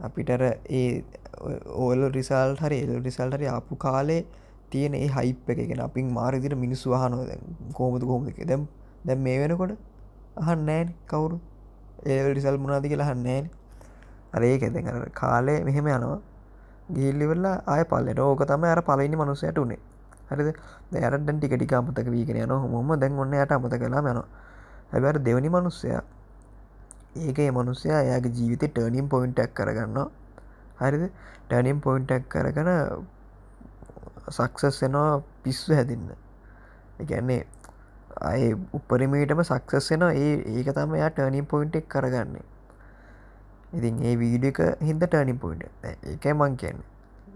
අපිටර 0.00 0.42
ඒ 0.70 1.04
ඕල 1.78 2.00
රිසල් 2.10 2.56
හරි 2.56 2.78
එල් 2.84 2.94
රිසල්ට 3.02 3.36
හරි 3.36 3.46
ආපු 3.48 3.76
කාලේ 3.76 4.22
තියෙන 4.70 4.94
ඒ 4.94 5.08
හයිප් 5.08 5.50
එකගෙන 5.54 5.80
අපින් 5.80 6.12
මාරදිර 6.12 6.54
මිනිස්සු 6.56 6.94
හනෝ 6.94 7.24
දැ 7.26 7.38
කෝමතු 7.72 8.06
කෝමක 8.06 8.38
දැම් 8.44 8.66
දැම් 9.06 9.20
මේ 9.20 9.38
වෙනකොට 9.42 9.72
අහන් 10.36 10.66
නෑන් 10.66 10.94
කවුරු? 11.06 11.40
ඒ 12.04 12.32
රිසල් 12.32 12.58
මුණනාද 12.58 12.84
කියලා 12.84 13.08
හන්නෑන් 13.08 13.50
අරඒක 14.32 14.64
දැ 14.72 15.10
කාලේ 15.12 15.58
මෙහෙම 15.64 15.86
යනවා. 15.88 16.20
ගිල්ලිවෙල්ලා 16.90 17.56
ආය 17.66 17.84
පල්ලට. 17.84 18.18
ඕක 18.20 18.44
තම 18.44 18.64
අර 18.64 18.82
පලනි 18.82 19.16
මනුසයට 19.16 19.58
උනේ. 19.58 19.80
හරිද? 20.30 20.56
දැරට 20.92 21.28
ටිකටික 21.28 21.72
අමතක 21.72 22.08
වීගෙන 22.08 22.36
යන 22.36 22.50
හොම 22.50 22.90
දැන් 22.98 23.18
ඔන්න 23.18 23.34
යට 23.34 23.52
අමත 23.52 23.74
කලා 23.74 24.00
යනවා. 24.00 24.26
හැබැර 24.92 25.16
දෙවනි 25.18 25.48
මනුස්සයා 25.48 26.02
ඒක 27.16 27.38
මනුස්සයා 27.52 28.00
එයාගේ 28.02 28.32
ජීවිත 28.32 28.64
ටර්නිම් 28.66 29.08
පොයින්ටක් 29.08 29.54
කරගන්නවා 29.54 30.08
හරිද? 30.80 31.04
ටර්නිම් 31.48 31.80
පොයින්ටක් 31.80 32.28
කරගන 32.28 32.70
සක්සස් 34.28 34.82
එනවා 34.82 35.22
පිස්සු 35.42 35.74
හැදින්න. 35.74 36.08
එකන්නේ 37.00 37.46
අය 38.20 38.54
උපරිමේටම 38.72 39.42
සක්සස් 39.42 39.90
වෙන 39.90 40.02
ඒ 40.02 40.32
ඒක 40.52 40.68
තම 40.68 40.94
එයා 40.94 41.10
ටර්නිම් 41.10 41.46
පොයින්ටක් 41.46 41.88
කරගන්නේ. 41.88 42.44
ඉතින් 43.72 44.02
ඒ 44.02 44.16
වීඩ 44.16 44.44
එක 44.44 44.60
හිද 44.80 45.00
ටර්නිම් 45.00 45.38
පොයින්ට 45.38 45.64
එක. 45.84 46.24
මං 46.26 46.56
කියන්න. 46.56 46.84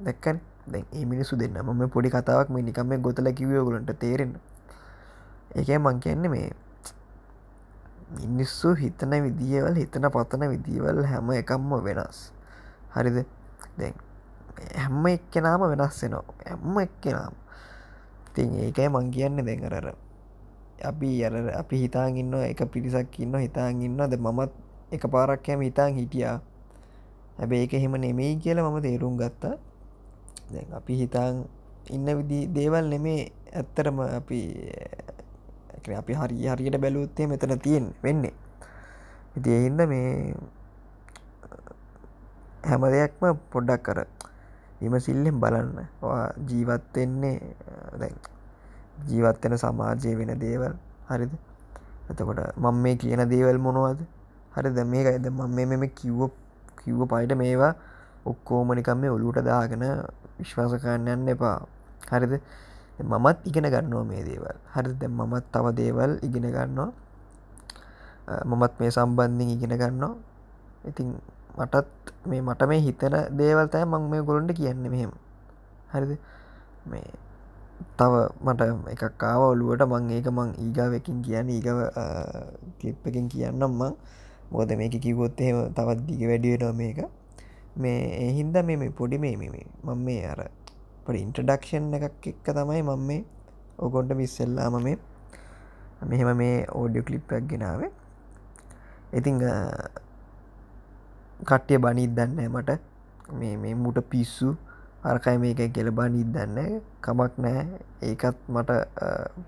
දැක්කන්? 0.05 0.41
දැ 0.67 0.85
ඒ 0.93 1.05
මිනිසු 1.05 1.37
දෙන්න 1.37 1.57
මම 1.57 1.89
පොඩි 1.89 2.11
කතාවක් 2.11 2.51
මේ 2.51 2.63
නිකම 2.63 2.93
ගොතල 3.01 3.29
කිවයගලන්ට 3.33 3.99
තේරෙන 3.99 4.37
ඒක 5.55 5.69
මං 5.79 6.01
කියන්නේ 6.01 6.29
මේ 6.29 6.51
මිනිස්සු 8.19 8.75
හිතන 8.75 9.15
විදිියවල් 9.23 9.75
හිතන 9.75 10.11
පතන 10.11 10.49
විදිීවල් 10.51 11.05
හැම 11.05 11.31
එකම්ම 11.33 11.73
වෙනස්. 11.83 12.33
හරිද? 12.93 13.25
දැ 13.79 13.93
හැම්ම 14.77 15.07
එක්කෙනාම 15.07 15.63
වෙනස් 15.65 16.03
වෙනවා. 16.03 16.25
හැම්ම 16.47 16.79
එක්කෙනම්. 16.79 17.35
තින් 18.35 18.53
ඒකයි 18.61 18.89
මං 18.89 19.11
කියන්න 19.11 19.41
දැකරර 19.41 20.06
අපි 20.83 21.25
අර 21.25 21.35
අපි 21.57 21.77
හිතාගන්න 21.87 22.35
එක 22.53 22.61
පිරිසක් 22.69 23.17
ඉන්න 23.21 23.33
හිතාගන්නද 23.33 24.13
මමත් 24.19 24.53
එක 24.93 25.05
පාරක් 25.09 25.49
යම 25.49 25.63
හිතාන් 25.65 25.97
හිටියා. 25.97 26.41
හැබැ 27.39 27.65
ඒක 27.65 27.75
එහෙම 27.75 27.97
නෙමෙයි 27.97 28.37
කියලා 28.43 28.69
මම 28.71 28.81
තේරුම් 28.85 29.17
ගත්තා. 29.17 29.57
දැන් 30.53 30.71
අපි 30.79 30.93
හිතාන් 31.03 31.49
ඉන්න 31.91 32.07
විදි 32.07 32.47
දේවල් 32.53 32.87
නෙමේ 32.93 33.33
ඇත්තරම 33.53 34.01
අපි 34.01 34.41
අපි 35.87 36.13
හරි 36.15 36.49
හරියට 36.51 36.79
බැලුත්තේ 36.83 37.27
මෙතන 37.27 37.59
තියෙන් 37.59 37.95
වෙන්නේ. 38.03 38.35
ඉති 39.37 39.51
එහින්ද 39.59 39.81
මේ 39.89 40.35
හැම 42.69 42.83
දෙයක්ම 42.95 43.25
පොඩ්ඩක් 43.53 43.83
කර 43.87 43.99
විමසිල්ලෙන් 44.81 45.41
බලන්න. 45.41 45.89
ජීවත්වෙන්නේ 46.49 47.37
ජීවත්වෙන 49.05 49.55
සමාජය 49.59 50.15
වෙන 50.17 50.33
දේවල්. 50.39 50.75
හරිද? 51.09 51.33
එතකොට 52.11 52.41
මං 52.57 52.77
මේ 52.83 52.97
කියන 52.97 53.23
දේවල් 53.29 53.59
මොනවද? 53.59 54.01
හරි 54.55 54.71
ද 54.71 54.85
මේක 54.85 55.07
ඇද 55.07 55.27
ම 55.29 55.41
මෙම 55.55 55.83
කිව්ව 55.91 56.31
කිව්ව 56.81 57.01
පයිට 57.05 57.33
මේවා 57.37 57.75
ඔක්කෝමනිකම් 58.25 58.99
මේ 58.99 59.11
ඔලුට 59.11 59.39
දාගෙන 59.45 59.85
විශ්වාස 60.39 60.73
කරන්න 60.83 61.09
යන්න 61.09 61.29
එපා. 61.35 61.59
හරිද? 62.11 62.41
මමත් 63.03 63.39
ඉගෙන 63.45 63.69
ගන්නවා 63.69 64.05
මේ 64.05 64.23
දේවල්. 64.25 64.57
හරි 64.75 64.95
දැ 65.01 65.09
මමත් 65.09 65.45
තව 65.53 65.67
දේවල් 65.81 66.13
ඉගෙන 66.23 66.49
ගන්නවා. 66.49 66.91
මමත් 68.45 68.73
මේ 68.81 68.91
සම්බන්ධින් 68.91 69.49
ඉගෙන 69.57 69.77
ගන්නවා. 69.77 70.15
ඉතින් 70.89 71.09
මටත් 71.59 71.87
මේ 72.27 72.41
මට 72.41 72.69
මේ 72.69 72.81
හිතන 72.81 73.15
දේවල් 73.37 73.69
තෑ 73.69 73.85
මං 73.85 74.11
මේ 74.11 74.23
ගොලන්ට 74.23 74.57
කියන්න 74.57 74.81
මෙහෙම. 74.91 75.13
හරිද? 75.93 76.19
මේ 76.87 77.26
තව 77.99 78.13
මට 78.45 78.61
එකක් 78.93 79.05
කාව 79.23 79.43
ඔලුවට 79.53 79.83
මං 79.93 80.11
ඒක 80.17 80.29
මං 80.33 80.51
ඊගාවකින් 80.65 81.19
කියන්න 81.25 81.49
ඊගව 81.57 81.79
කලිප් 82.79 83.07
එකින් 83.09 83.29
කියන්නම් 83.33 83.73
මං. 83.81 83.93
මොකද 84.51 84.71
මේක 84.81 84.97
කිවොත් 85.05 85.41
එහෙම 85.41 85.73
තවත් 85.77 86.01
දිග 86.09 86.23
වැඩියනවා 86.31 86.73
මේක. 86.73 86.99
මේ 87.77 88.01
එහින්ද 88.29 88.57
මේ 88.69 88.91
පොඩි 88.99 89.19
මේ 89.19 89.37
මෙ 89.37 89.49
මං. 89.85 89.99
මේ 90.07 90.25
අර 90.33 90.41
පොඩි 91.05 91.21
ඉන්ට්‍රඩක්ෂන් 91.27 91.93
එකක් 91.99 92.27
එක්ක 92.33 92.47
තමයි 92.57 92.83
මං 92.83 93.01
මේ 93.09 93.23
ඔගොන්ට 93.79 94.13
මිස්සෙල්ලාම 94.21 94.77
මේ. 94.83 94.99
මෙහෙම 96.11 96.31
මේ 96.37 96.67
ඕඩියෝ 96.73 97.07
කලිප්පක් 97.09 97.49
ගෙනාවේ. 97.51 97.91
ඉතිං 99.13 99.41
කට්ටිය 101.49 101.79
බනිත් 101.79 102.13
දන්න 102.17 102.49
මට. 102.53 102.81
මේ 103.33 103.57
මේ 103.57 103.75
මුට 103.75 103.99
පිස්සු 104.11 104.57
අරකයි 105.07 105.37
මේක 105.39 105.61
කෙල 105.73 105.91
බනිත් 105.91 106.31
දන්න 106.35 106.81
කමක් 107.01 107.33
නෑ 107.39 107.65
ඒකත් 108.03 108.39
මට 108.49 108.71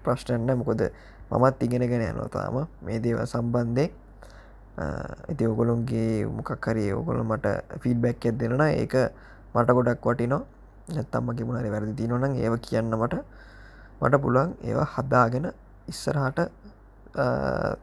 ප්‍රශ්ටන්න 0.04 0.50
මොකොද 0.60 0.82
මමත් 1.30 1.62
ඉගෙනගෙන 1.62 2.04
යනොතාම 2.10 2.58
මේ 2.82 2.98
දේව 2.98 3.24
සම්බන්ධය 3.24 3.86
ඇති 4.78 5.44
ඔගොලොන්ගේ 5.46 6.12
මොකක්කරේ 6.36 6.92
ඔගොල 6.92 7.24
මට 7.24 7.46
ෆීඩබැක් 7.82 8.22
ඇත් 8.22 8.38
දෙෙනන 8.40 8.62
ඒක 8.68 8.94
මට 9.54 9.76
ගොඩක් 9.76 10.06
වටිනෝ 10.06 10.42
නැත්තම්ම 10.88 11.30
කිමුණරි 11.36 11.70
වැරදි 11.70 11.94
තිනොනම් 11.96 12.34
ඒව 12.36 12.54
කියන්න 12.66 12.92
මට. 12.92 13.14
මට 14.00 14.20
පුළුවන් 14.22 14.50
ඒවා 14.62 14.88
හදාගෙන 14.94 15.46
ඉස්සරහට 15.86 16.38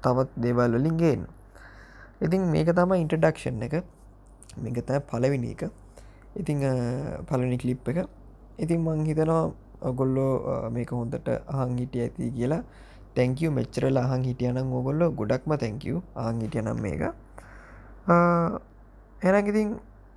තවත් 0.04 0.30
දේවල් 0.38 0.78
වලින්ගේෙන් 0.78 1.24
ඉතින් 2.22 2.42
මේක 2.54 2.70
තම 2.72 2.94
ඉන්ටඩක්ෂන් 2.96 3.66
එක. 3.68 3.76
මේක 4.58 4.78
තෑ 4.88 5.02
පලවිනි 5.02 5.52
එක. 5.56 5.64
ඉතිං 6.40 6.60
පලනි 7.28 7.58
කලිප් 7.62 7.88
එක. 7.90 8.00
ඉතින් 8.64 8.80
මං 8.86 9.06
හිතනවා 9.10 9.44
ඔගොල්ලෝ 9.90 10.34
මේක 10.76 10.92
හොඳට 10.92 11.30
අහන් 11.54 11.78
හිටිය 11.82 12.02
ඇති 12.06 12.32
කියලා. 12.38 12.64
තැංකව 13.16 13.52
මෙච්චරල 13.58 13.98
අහන් 14.04 14.24
හිටියනම් 14.28 14.74
ඔගොල්ල 14.80 15.02
ගොඩක්ම 15.20 15.52
තැංකව 15.64 16.02
ආං 16.24 16.42
හිටියනම් 16.44 16.80
මේක. 16.86 17.02
එනගිතින් 19.28 19.70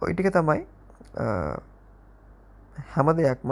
ඔයිටික 0.02 0.30
තමයි. 0.36 0.62
හැම 2.94 3.08
දෙයක්ම 3.18 3.50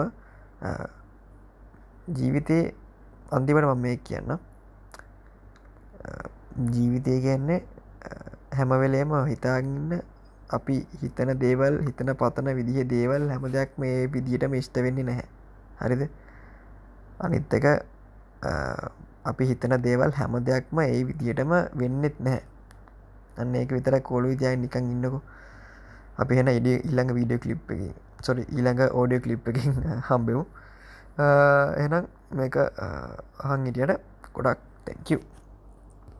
ජීවිතය 2.16 2.58
අන්තිවට 3.36 3.66
මම 3.66 3.80
මේ 3.84 3.96
කියන්න. 4.06 4.30
ජීවිතය 6.74 7.14
කියන්නේ 7.24 7.60
හැමවෙලේම 8.58 9.10
හිතාගන්න 9.30 10.02
අපි 10.56 10.86
හිතන 11.02 11.30
දේවල් 11.42 11.74
හිතන 11.86 12.10
පතන 12.20 12.48
විදිහ 12.58 12.84
දේවල් 12.94 13.28
හැම 13.32 13.44
දෙයක් 13.52 13.78
මේ 13.78 14.06
විදිහට 14.06 14.46
මිෂ්ට 14.54 14.76
වෙන්නේ 14.84 15.04
නැහැ. 15.08 15.28
හරිද? 15.80 16.02
අනිත් 17.20 17.54
එක 17.58 17.66
අපි 19.30 19.44
හිතන 19.50 19.74
දේවල් 19.86 20.12
හැම 20.18 20.34
දෙයක්ම 20.48 20.78
ඒ 20.80 21.00
විදියටම 21.08 21.52
වෙන්නෙත් 21.74 22.20
නැහැ. 22.20 22.42
අන්න 23.40 23.54
ඒක 23.54 23.70
විතර 23.76 24.00
කොළු 24.00 24.28
විදියයි 24.32 24.56
නිකං 24.56 24.90
ඉන්නකු. 24.94 25.20
අපි 26.18 26.32
හෙන 26.38 26.48
ඉඩ 26.48 26.68
ඉල්ළඟ 26.88 27.10
වීඩියෝ 27.16 27.42
කලිප් 27.44 27.70
එක 27.70 27.80
සොරි 28.26 28.42
ඊළඟ 28.56 28.82
ඕඩියෝ 28.92 29.24
කලිප් 29.24 29.48
එකින් 29.48 29.74
හම්බෙමු. 30.08 30.44
එනම් 31.84 32.06
මේක 32.38 32.56
අහන් 33.44 33.66
ඉටියට 33.70 34.00
ගොඩක් 34.36 34.60
තැංකව් 34.86 35.20